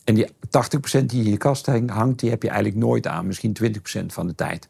En 0.04 0.14
die 0.14 0.26
80% 0.26 1.04
die 1.06 1.24
in 1.24 1.30
je 1.30 1.36
kast 1.36 1.66
hang- 1.66 1.90
hangt, 1.90 2.20
die 2.20 2.30
heb 2.30 2.42
je 2.42 2.48
eigenlijk 2.48 2.78
nooit 2.78 3.06
aan. 3.06 3.26
Misschien 3.26 3.52
20% 3.52 4.12
van 4.12 4.26
de 4.26 4.34
tijd. 4.34 4.68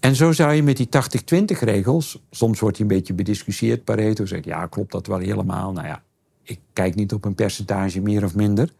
En 0.00 0.14
zo 0.16 0.32
zou 0.32 0.52
je 0.52 0.62
met 0.62 0.76
die 0.76 0.88
80-20 0.88 1.58
regels, 1.60 2.22
soms 2.30 2.60
wordt 2.60 2.76
die 2.76 2.86
een 2.86 2.96
beetje 2.96 3.14
bediscussieerd. 3.14 3.84
Pareto 3.84 4.26
zegt, 4.26 4.44
ja, 4.44 4.66
klopt 4.66 4.92
dat 4.92 5.06
wel 5.06 5.18
helemaal? 5.18 5.72
Nou 5.72 5.86
ja, 5.86 6.02
ik 6.42 6.58
kijk 6.72 6.94
niet 6.94 7.12
op 7.12 7.24
een 7.24 7.34
percentage 7.34 8.00
meer 8.00 8.24
of 8.24 8.34
minder. 8.34 8.72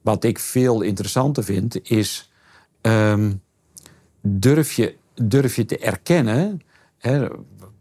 Wat 0.00 0.24
ik 0.24 0.38
veel 0.38 0.80
interessanter 0.82 1.44
vind, 1.44 1.90
is... 1.90 2.30
ehm, 2.80 3.32
durf, 4.22 4.72
je, 4.72 4.94
durf 5.14 5.56
je 5.56 5.64
te 5.64 5.78
erkennen 5.78 6.60
hè, 6.98 7.26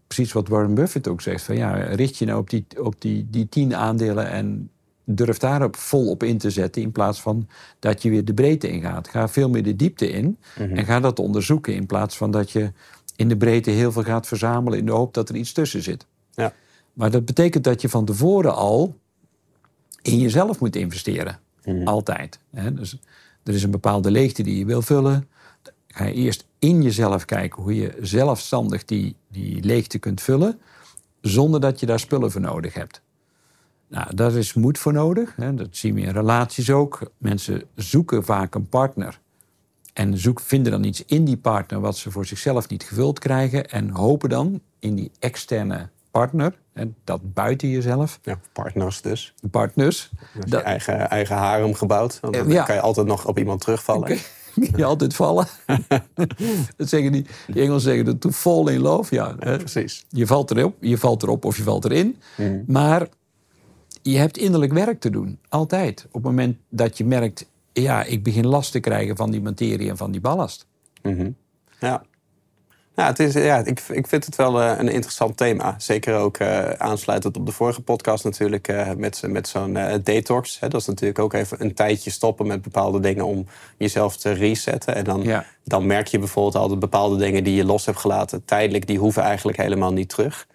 precies 0.09 0.33
wat 0.33 0.47
Warren 0.47 0.73
Buffett 0.73 1.07
ook 1.07 1.21
zegt. 1.21 1.43
Van 1.43 1.55
ja, 1.55 1.73
richt 1.73 2.17
je 2.17 2.25
nou 2.25 2.39
op 2.39 2.49
die, 2.49 2.65
op 2.77 3.01
die, 3.01 3.27
die 3.29 3.49
tien 3.49 3.75
aandelen 3.75 4.29
en 4.29 4.69
durf 5.03 5.37
daarop 5.37 5.75
vol 5.75 6.09
op 6.09 6.23
in 6.23 6.37
te 6.37 6.49
zetten. 6.49 6.81
In 6.81 6.91
plaats 6.91 7.21
van 7.21 7.47
dat 7.79 8.01
je 8.01 8.09
weer 8.09 8.25
de 8.25 8.33
breedte 8.33 8.69
ingaat. 8.69 9.07
Ga 9.07 9.27
veel 9.27 9.49
meer 9.49 9.63
de 9.63 9.75
diepte 9.75 10.11
in 10.11 10.37
en 10.55 10.85
ga 10.85 10.99
dat 10.99 11.19
onderzoeken. 11.19 11.75
In 11.75 11.85
plaats 11.85 12.17
van 12.17 12.31
dat 12.31 12.51
je 12.51 12.71
in 13.15 13.27
de 13.27 13.37
breedte 13.37 13.69
heel 13.69 13.91
veel 13.91 14.03
gaat 14.03 14.27
verzamelen 14.27 14.79
in 14.79 14.85
de 14.85 14.91
hoop 14.91 15.13
dat 15.13 15.29
er 15.29 15.35
iets 15.35 15.51
tussen 15.51 15.83
zit. 15.83 16.05
Ja. 16.31 16.53
Maar 16.93 17.11
dat 17.11 17.25
betekent 17.25 17.63
dat 17.63 17.81
je 17.81 17.89
van 17.89 18.05
tevoren 18.05 18.55
al 18.55 18.95
in 20.01 20.19
jezelf 20.19 20.59
moet 20.59 20.75
investeren. 20.75 21.39
Altijd. 21.83 22.39
Hè? 22.51 22.73
Dus 22.73 22.97
er 23.43 23.53
is 23.53 23.63
een 23.63 23.71
bepaalde 23.71 24.11
leegte 24.11 24.43
die 24.43 24.57
je 24.57 24.65
wil 24.65 24.81
vullen. 24.81 25.27
Ga 25.93 26.05
je 26.05 26.13
eerst 26.13 26.45
in 26.59 26.81
jezelf 26.81 27.25
kijken 27.25 27.63
hoe 27.63 27.75
je 27.75 27.97
zelfstandig 28.01 28.85
die, 28.85 29.15
die 29.27 29.63
leegte 29.63 29.99
kunt 29.99 30.21
vullen. 30.21 30.59
Zonder 31.21 31.59
dat 31.59 31.79
je 31.79 31.85
daar 31.85 31.99
spullen 31.99 32.31
voor 32.31 32.41
nodig 32.41 32.73
hebt. 32.73 33.01
Nou, 33.87 34.15
daar 34.15 34.33
is 34.33 34.53
moed 34.53 34.77
voor 34.77 34.93
nodig. 34.93 35.33
Hè? 35.35 35.53
Dat 35.53 35.67
zien 35.71 35.93
we 35.95 36.01
in 36.01 36.09
relaties 36.11 36.69
ook. 36.71 36.99
Mensen 37.17 37.63
zoeken 37.75 38.23
vaak 38.25 38.55
een 38.55 38.69
partner. 38.69 39.19
En 39.93 40.17
zoek, 40.17 40.39
vinden 40.39 40.71
dan 40.71 40.83
iets 40.83 41.05
in 41.05 41.25
die 41.25 41.37
partner 41.37 41.79
wat 41.79 41.97
ze 41.97 42.11
voor 42.11 42.25
zichzelf 42.25 42.69
niet 42.69 42.83
gevuld 42.83 43.19
krijgen. 43.19 43.69
En 43.69 43.89
hopen 43.89 44.29
dan 44.29 44.61
in 44.79 44.95
die 44.95 45.11
externe 45.19 45.89
partner, 46.11 46.53
dat 47.03 47.33
buiten 47.33 47.69
jezelf, 47.69 48.19
Ja, 48.23 48.39
partners 48.53 49.01
dus. 49.01 49.33
partners, 49.51 50.09
Dus 50.33 50.43
je 50.43 50.49
dat, 50.49 50.61
eigen, 50.63 51.09
eigen 51.09 51.35
harem 51.35 51.73
gebouwd. 51.73 52.19
Want 52.19 52.33
dan 52.33 52.49
Ja. 52.49 52.63
kan 52.63 52.75
je 52.75 52.81
altijd 52.81 53.07
nog 53.07 53.25
op 53.25 53.37
iemand 53.37 53.61
terugvallen. 53.61 54.17
je 54.75 54.85
altijd 54.85 55.15
vallen. 55.15 55.47
dat 56.77 56.89
zeggen 56.89 57.11
die, 57.11 57.25
die 57.47 57.61
Engelsen 57.61 57.81
zeggen 57.81 58.05
dat 58.05 58.21
to 58.21 58.29
fall 58.31 58.73
in 58.73 58.79
love. 58.79 59.15
Ja, 59.15 59.35
hè. 59.39 59.57
Precies. 59.57 60.05
Je 60.09 60.27
valt 60.27 60.51
erop, 60.51 60.75
je 60.79 60.97
valt 60.97 61.23
erop 61.23 61.45
of 61.45 61.57
je 61.57 61.63
valt 61.63 61.85
erin. 61.85 62.17
Maar 62.65 63.07
je 64.01 64.17
hebt 64.17 64.37
innerlijk 64.37 64.73
werk 64.73 64.99
te 64.99 65.09
doen. 65.09 65.39
Altijd. 65.49 66.05
Op 66.07 66.13
het 66.13 66.23
moment 66.23 66.57
dat 66.69 66.97
je 66.97 67.05
merkt... 67.05 67.49
ja, 67.73 68.03
ik 68.03 68.23
begin 68.23 68.47
last 68.47 68.71
te 68.71 68.79
krijgen 68.79 69.15
van 69.15 69.31
die 69.31 69.41
materie 69.41 69.89
en 69.89 69.97
van 69.97 70.11
die 70.11 70.21
ballast. 70.21 70.67
Ja. 71.79 72.03
Ja, 72.99 73.05
het 73.05 73.19
is, 73.19 73.33
ja 73.33 73.57
ik, 73.65 73.81
ik 73.89 74.07
vind 74.07 74.25
het 74.25 74.35
wel 74.35 74.61
eh, 74.61 74.77
een 74.77 74.89
interessant 74.89 75.37
thema. 75.37 75.75
Zeker 75.77 76.15
ook 76.15 76.37
eh, 76.37 76.69
aansluitend 76.69 77.37
op 77.37 77.45
de 77.45 77.51
vorige 77.51 77.81
podcast 77.81 78.23
natuurlijk 78.23 78.67
eh, 78.67 78.91
met, 78.97 79.21
met 79.27 79.47
zo'n 79.47 79.77
detox. 80.03 80.59
Hè. 80.59 80.67
Dat 80.67 80.81
is 80.81 80.87
natuurlijk 80.87 81.19
ook 81.19 81.33
even 81.33 81.61
een 81.61 81.73
tijdje 81.73 82.11
stoppen 82.11 82.47
met 82.47 82.61
bepaalde 82.61 82.99
dingen 82.99 83.25
om 83.25 83.45
jezelf 83.77 84.17
te 84.17 84.31
resetten. 84.31 84.95
En 84.95 85.03
dan, 85.03 85.21
Ja. 85.21 85.45
dan 85.63 85.85
merk 85.85 86.07
je 86.07 86.19
bijvoorbeeld 86.19 86.55
altijd 86.55 86.79
bepaalde 86.79 87.17
dingen 87.17 87.43
die 87.43 87.55
je 87.55 87.65
los 87.65 87.85
hebt 87.85 87.99
gelaten 87.99 88.45
tijdelijk, 88.45 88.87
die 88.87 88.97
hoeven 88.99 89.23
eigenlijk 89.23 89.57
helemaal 89.57 89.93
niet 89.93 90.09
terug. 90.09 90.47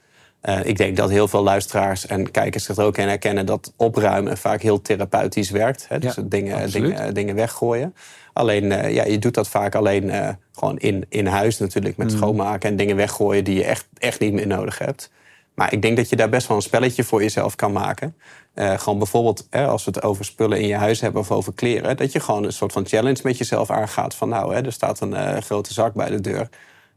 Ik 0.62 0.76
denk 0.76 0.96
dat 0.96 1.10
heel 1.10 1.28
veel 1.28 1.42
luisteraars 1.42 2.06
en 2.06 2.30
kijkers 2.30 2.64
zich 2.64 2.76
er 2.76 2.84
ook 2.84 2.96
in 2.98 3.08
herkennen 3.08 3.46
dat 3.46 3.72
opruimen 3.76 4.38
vaak 4.38 4.62
heel 4.62 4.82
therapeutisch 4.82 5.50
werkt. 5.50 5.86
Hè? 5.88 5.98
Dus 5.98 6.14
Ja, 6.14 6.22
dingen, 6.22 6.70
dingen, 6.70 7.14
dingen 7.14 7.34
weggooien. 7.34 7.94
Alleen, 8.34 8.72
eh, 8.72 8.94
ja, 8.94 9.04
je 9.04 9.18
doet 9.18 9.34
dat 9.34 9.48
vaak 9.48 9.74
alleen 9.74 10.10
eh, 10.10 10.28
gewoon 10.52 10.78
in, 10.78 11.04
in 11.08 11.26
huis 11.26 11.58
natuurlijk 11.58 11.96
Mm. 11.96 12.04
met 12.04 12.12
schoonmaken 12.12 12.70
en 12.70 12.76
dingen 12.76 12.96
weggooien 12.96 13.44
die 13.44 13.54
je 13.54 13.64
echt, 13.64 13.88
echt 13.98 14.20
niet 14.20 14.32
meer 14.32 14.46
nodig 14.46 14.78
hebt. 14.78 15.10
Maar 15.54 15.72
ik 15.72 15.82
denk 15.82 15.96
dat 15.96 16.08
je 16.08 16.16
daar 16.16 16.28
best 16.28 16.46
wel 16.46 16.56
een 16.56 16.62
spelletje 16.62 17.04
voor 17.04 17.22
jezelf 17.22 17.56
kan 17.56 17.72
maken. 17.72 18.16
Eh, 18.54 18.78
gewoon 18.78 18.98
bijvoorbeeld, 18.98 19.46
hè, 19.50 19.66
als 19.66 19.84
we 19.84 19.90
het 19.94 20.02
over 20.02 20.24
spullen 20.24 20.60
in 20.60 20.66
je 20.66 20.76
huis 20.76 21.00
hebben 21.00 21.20
of 21.20 21.30
over 21.30 21.52
kleren, 21.54 21.96
dat 21.96 22.12
je 22.12 22.20
gewoon 22.20 22.44
een 22.44 22.52
soort 22.52 22.72
van 22.72 22.86
challenge 22.86 23.20
met 23.22 23.38
jezelf 23.38 23.70
aangaat. 23.70 24.14
Van 24.14 24.28
nou, 24.28 24.54
hè, 24.54 24.64
er 24.64 24.72
staat 24.72 25.00
een 25.00 25.42
grote 25.42 25.72
zak 25.72 25.94
bij 25.94 26.10
de 26.10 26.20
deur. 26.20 26.48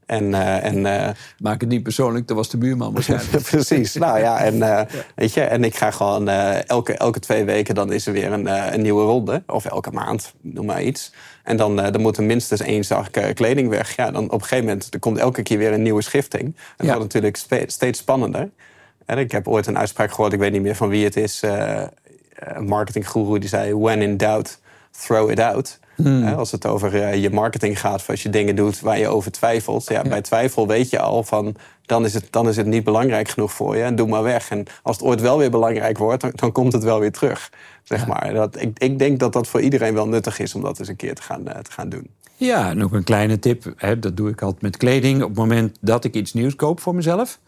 En, 0.08 0.34
eh, 0.34 0.64
en 0.64 0.86
eh, 0.86 1.10
Maak 1.40 1.62
het 1.62 1.70
niet 1.70 1.84
persoonlijk, 1.84 2.28
dat 2.28 2.38
was 2.38 2.50
de 2.50 2.58
buurman 2.58 2.94
waarschijnlijk. 2.94 3.44
Precies. 3.52 3.94
Nou 3.94 4.20
ja, 4.20 4.40
en, 4.40 4.62
eh, 4.62 4.82
Weet 5.16 5.34
je, 5.34 5.42
en 5.42 5.64
ik 5.64 5.76
ga 5.76 5.92
gewoon 5.92 6.30
elke, 6.30 6.94
elke 6.94 7.20
twee 7.20 7.44
weken 7.44 7.76
dan 7.76 7.92
is 7.92 8.08
er 8.08 8.14
weer 8.14 8.32
een, 8.32 8.74
een 8.74 8.82
nieuwe 8.82 9.04
ronde. 9.04 9.44
Of 9.48 9.66
elke 9.66 9.92
maand, 9.92 10.34
noem 10.42 10.66
maar 10.66 10.84
iets. 10.84 11.14
En 11.44 11.58
dan, 11.58 11.76
dan 11.76 12.02
moet 12.02 12.18
er 12.18 12.24
minstens 12.24 12.62
één 12.62 12.84
zak 12.84 13.12
kleding 13.34 13.70
weg. 13.70 13.96
Ja, 13.96 14.12
dan 14.12 14.24
op 14.26 14.32
een 14.34 14.42
gegeven 14.42 14.66
moment 14.66 14.94
er 14.94 15.00
komt 15.00 15.18
elke 15.18 15.42
keer 15.44 15.58
weer 15.58 15.74
een 15.74 15.82
nieuwe 15.82 16.02
schifting. 16.02 16.44
En 16.44 16.54
dat 16.78 16.88
Ja. 16.88 16.96
wordt 16.98 17.14
natuurlijk 17.14 17.38
steeds 17.68 18.00
spannender. 18.00 18.50
En 19.06 19.18
ik 19.18 19.32
heb 19.32 19.48
ooit 19.48 19.68
een 19.68 19.78
uitspraak 19.78 20.12
gehoord, 20.12 20.34
ik 20.34 20.40
weet 20.40 20.52
niet 20.52 20.62
meer 20.62 20.76
van 20.76 20.90
wie 20.90 21.04
het 21.04 21.16
is. 21.16 21.42
een 22.36 22.66
marketinggoeroe 22.66 23.40
die 23.40 23.50
zei: 23.50 23.76
When 23.76 24.02
in 24.02 24.18
doubt, 24.18 24.60
throw 24.92 25.30
it 25.30 25.40
out. 25.40 25.80
Hè, 26.04 26.36
als 26.36 26.52
het 26.52 26.66
over 26.66 27.04
eh, 27.04 27.22
je 27.22 27.30
marketing 27.30 27.80
gaat, 27.80 28.00
of 28.00 28.10
als 28.10 28.24
je 28.24 28.30
dingen 28.30 28.56
doet 28.56 28.80
waar 28.80 29.00
je 29.00 29.08
over 29.08 29.32
twijfelt. 29.32 29.90
Ja, 29.90 30.02
Bij 30.02 30.22
twijfel 30.22 30.68
weet 30.68 30.90
je 30.90 31.00
al 31.00 31.24
van, 31.24 31.56
dan 31.86 32.06
is, 32.06 32.14
het, 32.14 32.28
dan 32.30 32.48
is 32.48 32.58
het 32.58 32.66
niet 32.66 32.84
belangrijk 32.84 33.28
genoeg 33.28 33.54
voor 33.54 33.76
je. 33.76 33.84
En 33.84 33.96
doe 33.96 34.08
maar 34.08 34.24
weg. 34.24 34.50
En 34.50 34.66
als 34.84 34.98
het 34.98 35.06
ooit 35.06 35.22
wel 35.22 35.38
weer 35.38 35.52
belangrijk 35.52 35.98
wordt, 35.98 36.22
dan, 36.22 36.32
dan 36.36 36.52
komt 36.52 36.74
het 36.74 36.84
wel 36.84 37.00
weer 37.00 37.12
terug. 37.12 37.52
Zeg 37.84 38.08
maar. 38.08 38.34
Dat, 38.34 38.62
ik, 38.62 38.80
ik 38.80 39.00
denk 39.00 39.20
dat 39.20 39.34
dat 39.34 39.48
voor 39.48 39.62
iedereen 39.62 39.94
wel 39.94 40.08
nuttig 40.08 40.40
is 40.40 40.56
om 40.56 40.62
dat 40.62 40.80
eens 40.80 40.88
een 40.88 40.96
keer 40.96 41.16
te 41.16 41.22
gaan, 41.22 41.48
eh, 41.48 41.60
te 41.60 41.72
gaan 41.72 41.90
doen. 41.90 42.10
Ja, 42.36 42.70
en 42.70 42.84
ook 42.84 42.94
een 42.94 43.04
kleine 43.04 43.40
tip. 43.40 43.74
Hè, 43.76 44.00
dat 44.00 44.18
doe 44.18 44.30
ik 44.30 44.42
altijd 44.42 44.62
met 44.62 44.78
kleding. 44.78 45.22
Op 45.22 45.30
het 45.30 45.38
moment 45.38 45.78
dat 45.82 46.04
ik 46.04 46.14
iets 46.14 46.34
nieuws 46.34 46.56
koop 46.56 46.80
voor 46.80 46.96
mezelf... 46.96 47.40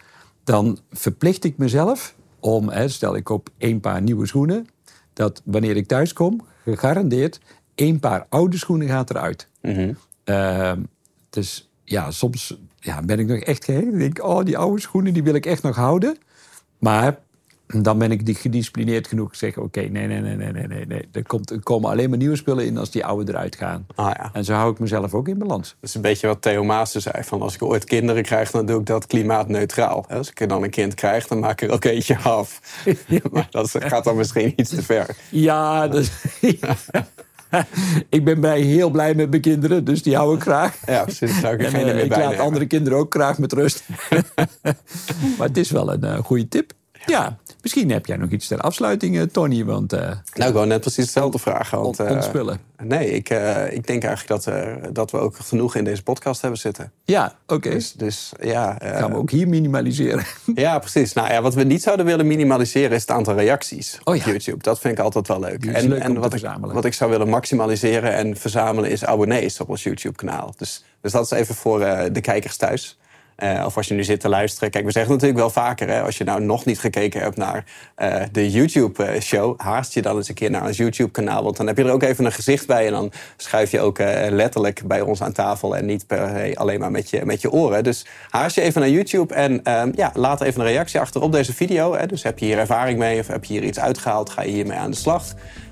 dan 0.44 0.80
verplicht 0.92 1.44
ik 1.44 1.58
mezelf 1.58 2.16
om... 2.40 2.70
Hè, 2.70 2.88
stel, 2.88 3.16
ik 3.16 3.24
koop 3.24 3.50
één 3.58 3.80
paar 3.80 4.02
nieuwe 4.02 4.28
schoenen... 4.28 4.68
dat 5.14 5.42
wanneer 5.46 5.76
ik 5.76 5.88
thuis 5.88 6.14
kom, 6.14 6.42
gegarandeerd... 6.64 7.40
één 7.80 8.00
paar 8.00 8.26
oude 8.30 8.58
schoenen 8.58 8.88
gaat 8.88 9.10
eruit. 9.10 9.48
Ehm, 10.24 10.82
dus 11.30 11.70
ja, 11.84 12.12
soms 12.12 12.58
ja, 12.80 13.02
ben 13.02 13.20
ik 13.20 13.28
nog 13.28 13.40
echt. 13.40 13.68
Ik 13.68 13.98
denk, 14.00 14.24
oh, 14.24 14.46
die 14.46 14.58
oude 14.58 14.82
schoenen 14.82 15.14
die 15.14 15.24
wil 15.24 15.34
ik 15.34 15.46
echt 15.46 15.64
nog 15.64 15.76
houden. 15.76 16.18
Maar 16.78 17.20
dan 17.66 17.98
ben 17.98 18.12
ik 18.12 18.26
die 18.26 18.36
gedisciplineerd 18.36 19.08
genoeg. 19.08 19.36
Zeg, 19.36 19.58
oké, 19.58 19.80
nee, 19.80 20.08
nee, 20.08 20.22
nee, 20.22 20.36
nee, 20.36 20.52
nee, 20.52 20.68
nee, 20.68 20.86
nee. 20.86 21.08
Er, 21.12 21.24
komt, 21.24 21.52
er 21.52 21.64
komen 21.64 21.90
alleen 21.90 22.10
maar 22.10 22.18
nieuwe 22.18 22.36
spullen 22.36 22.66
in 22.66 22.78
als 22.78 22.92
die 22.92 23.06
oude 23.06 23.32
eruit 23.32 23.56
gaan. 23.56 23.88
Ah 23.96 24.12
ja. 24.18 24.30
En 24.34 24.46
zo 24.46 24.54
hou 24.54 24.72
ik 24.72 24.80
mezelf 24.80 25.14
ook 25.14 25.28
in 25.28 25.38
balans. 25.38 25.70
Dat 25.80 25.90
is 25.90 25.96
een 25.96 26.02
beetje 26.02 26.28
wat 26.28 26.42
Theo 26.42 26.64
Maassen 26.64 27.02
zei. 27.02 27.24
Van 27.24 27.42
als 27.42 27.54
ik 27.54 27.64
ooit 27.64 27.84
kinderen 27.84 28.24
krijg, 28.24 28.52
dan 28.52 28.66
doe 28.66 28.80
ik 28.80 28.86
dat 28.86 29.08
klimaatneutraal. 29.08 30.06
Als 30.10 30.30
ik 30.30 30.40
er 30.40 30.48
dan 30.48 30.64
een 30.64 30.70
kind 30.70 30.94
krijg, 30.94 31.28
dan 31.28 31.40
maak 31.40 31.62
ik 31.62 31.68
er 31.68 31.74
ook 31.74 31.84
eentje 31.84 32.18
af. 32.18 32.62
maar 33.32 33.48
dat 33.50 33.76
gaat 33.80 34.04
dan 34.04 34.16
misschien 34.16 34.54
iets 34.56 34.70
te 34.70 34.84
ver. 34.84 35.16
Ja, 35.30 35.88
dat, 35.88 36.12
ik 38.10 38.24
ben 38.24 38.42
bij 38.42 38.62
heel 38.62 38.90
blij 38.90 39.16
met 39.16 39.30
mijn 39.30 39.42
kinderen, 39.42 39.86
dus 39.86 40.04
die 40.04 40.16
hou 40.16 40.36
ik 40.36 40.42
graag. 40.42 40.78
Ja, 40.86 41.04
precies. 41.04 41.40
Zou 41.40 41.54
ik 41.54 41.62
En, 41.62 41.74
eh, 41.74 42.04
ik 42.04 42.10
laat 42.10 42.30
nemen. 42.30 42.40
andere 42.40 42.66
kinderen 42.66 43.00
ook 43.00 43.14
graag 43.14 43.38
met 43.38 43.54
rust. 43.54 43.84
maar 45.38 45.48
het 45.48 45.58
is 45.58 45.72
wel 45.72 45.94
een 45.94 46.04
eh, 46.04 46.18
goede 46.18 46.48
tip. 46.48 46.72
Ja, 47.06 47.38
misschien 47.62 47.92
heb 47.92 48.06
jij 48.06 48.18
nog 48.18 48.30
iets 48.30 48.48
ter 48.48 48.60
afsluiting, 48.60 49.18
eh, 49.18 49.24
Tony, 49.24 49.66
want 49.66 49.94
eh 49.94 50.00
Nou, 50.34 50.50
ik 50.50 50.54
wou 50.54 50.68
net 50.68 50.82
precies 50.82 51.04
hetzelfde 51.04 51.40
vragen. 51.40 51.82
Want, 51.82 52.00
on- 52.00 52.06
eh, 52.06 52.12
ontspullen. 52.12 52.60
nee, 52.84 53.10
ik, 53.12 53.30
ik 53.70 53.88
denk 53.88 54.04
eigenlijk 54.04 54.44
dat, 54.44 54.54
dat 54.94 55.12
we 55.12 55.18
ook 55.18 55.36
genoeg 55.38 55.76
in 55.76 55.84
deze 55.84 56.04
podcast 56.04 56.42
hebben 56.42 56.60
zitten. 56.60 56.92
Ja, 57.04 57.34
oké. 57.48 57.70
Dus, 57.70 57.92
dus 57.94 58.32
ja, 58.42 58.78
Gaan 58.82 59.12
we 59.12 59.18
ook 59.18 59.32
hier 59.32 59.48
minimaliseren. 59.48 60.24
ja, 60.56 60.80
precies. 60.80 61.14
Nou 61.14 61.32
ja, 61.32 61.42
wat 61.42 61.54
we 61.54 61.64
niet 61.64 61.82
zouden 61.82 62.06
willen 62.06 62.28
minimaliseren 62.28 62.92
is 62.92 63.02
het 63.02 63.12
aantal 63.12 63.36
reacties 63.36 64.00
Oh 64.04 64.16
op 64.16 64.22
ja. 64.22 64.26
YouTube. 64.26 64.64
Dat 64.64 64.80
vind 64.80 64.98
ik 64.98 65.04
altijd 65.04 65.28
wel 65.28 65.40
leuk. 65.40 65.66
Is 65.66 65.84
leuk 65.84 66.02
te 66.04 66.20
wat, 66.20 66.34
ik, 66.34 66.46
wat 66.60 66.86
ik 66.86 66.94
zou 66.94 67.12
willen 67.12 67.30
maximaliseren 67.30 68.14
en 68.14 68.38
verzamelen 68.38 68.90
is 68.90 69.06
abonnees 69.06 69.60
op 69.60 69.70
ons 69.70 69.84
YouTube-kanaal. 69.84 70.54
Dus, 70.58 70.84
dus 71.02 71.12
dat 71.12 71.24
is 71.24 71.32
even 71.32 71.56
voor 71.56 71.80
de 72.12 72.22
kijkers 72.22 72.58
thuis. 72.58 73.00
Eh, 73.40 73.64
of 73.66 73.78
als 73.78 73.88
je 73.88 73.94
nu 73.94 74.04
zit 74.04 74.20
te 74.20 74.30
luisteren. 74.30 74.70
Kijk, 74.70 74.86
we 74.86 74.92
zeggen 74.92 75.12
natuurlijk 75.12 75.40
wel 75.40 75.50
vaker, 75.50 75.88
hè, 75.88 76.02
als 76.02 76.18
je 76.18 76.24
nou 76.24 76.42
nog 76.42 76.66
niet 76.66 76.80
gekeken 76.80 77.22
hebt 77.22 77.38
naar 77.38 77.66
eh, 77.96 78.22
de 78.32 78.52
YouTube-show, 78.52 79.60
haast 79.60 79.94
je 79.94 80.02
dan 80.02 80.16
eens 80.16 80.30
een 80.30 80.36
keer 80.36 80.50
naar 80.50 80.66
ons 80.66 80.78
YouTube-kanaal. 80.78 81.44
Want 81.44 81.58
dan 81.58 81.68
heb 81.68 81.78
je 81.78 81.84
er 81.84 81.92
ook 81.92 82.04
even 82.04 82.26
een 82.26 82.32
gezicht 82.32 82.68
bij 82.68 82.86
en 82.86 82.92
dan 82.92 83.12
schuif 83.38 83.72
je 83.72 83.80
ook 83.80 84.00
eh, 84.00 84.32
letterlijk 84.32 84.88
bij 84.88 85.02
ons 85.02 85.22
aan 85.22 85.32
tafel 85.32 85.76
en 85.76 85.86
niet 85.86 86.06
alleen 86.54 86.80
maar 86.80 86.92
met 86.92 87.10
je, 87.10 87.26
met 87.26 87.42
je 87.42 87.52
oren. 87.52 87.84
Dus 87.84 88.06
haast 88.30 88.56
je 88.56 88.62
even 88.62 88.82
naar 88.82 88.90
YouTube 88.90 89.34
en 89.34 89.64
ehm, 89.64 89.92
ja, 89.96 90.12
laat 90.14 90.42
even 90.42 90.62
een 90.62 90.68
reactie 90.68 91.00
achter 91.00 91.22
op 91.22 91.32
deze 91.32 91.54
video. 91.54 91.96
Hè. 91.96 92.06
Dus 92.06 92.24
heb 92.24 92.40
je 92.40 92.46
hier 92.46 92.58
ervaring 92.58 93.00
mee 93.00 93.20
of 93.20 93.28
heb 93.28 93.46
je 93.46 93.54
hier 93.54 93.64
iets 93.64 93.80
uitgehaald, 93.80 94.30
ga 94.30 94.42
je 94.42 94.52
hiermee 94.52 94.78
aan 94.78 94.92
de 94.92 94.98
slag. 94.98 95.24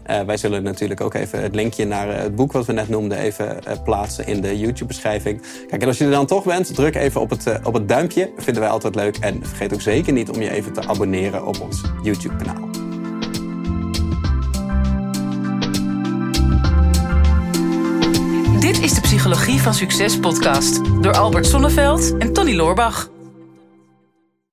Eh, 0.08 0.22
wij 0.22 0.38
zullen 0.38 0.64
natuurlijk 0.64 1.02
ook 1.02 1.14
even 1.14 1.42
het 1.42 1.56
linkje 1.56 1.86
naar 1.86 2.10
eh, 2.10 2.22
het 2.22 2.36
boek 2.36 2.52
wat 2.52 2.66
we 2.66 2.74
net 2.74 2.90
noemden 2.90 3.18
even 3.18 3.64
eh, 3.64 3.74
plaatsen 3.84 4.28
in 4.28 4.42
de 4.42 4.60
YouTube-beschrijving. 4.60 5.42
Kijk, 5.68 5.82
en 5.82 5.88
als 5.88 5.98
je 5.98 6.06
er 6.06 6.12
dan 6.12 6.26
toch 6.26 6.44
bent, 6.44 6.76
druk 6.76 6.96
even 6.96 7.22
op 7.22 7.30
het, 7.30 7.60
op 7.64 7.74
het 7.74 7.88
duimpje. 7.88 8.32
Vinden 8.38 8.62
wij 8.62 8.72
altijd 8.72 8.96
leuk. 8.96 9.18
En 9.18 9.46
vergeet 9.46 9.74
ook 9.74 9.82
zeker 9.82 10.14
niet 10.14 10.30
om 10.30 10.42
je 10.42 10.50
even 10.52 10.74
te 10.74 10.88
abonneren 10.88 11.46
op 11.46 11.62
ons 11.62 11.82
YouTube-kanaal. 12.04 12.70
Dit 18.60 18.82
is 18.82 18.94
de 18.94 19.02
Psychologie 19.02 19.62
van 19.62 19.74
Succes 19.74 20.20
podcast 20.20 20.82
door 21.02 21.14
Albert 21.14 21.46
Sonneveld 21.46 22.18
en 22.18 22.34
Tony 22.34 22.56
Loorbach. 22.56 23.17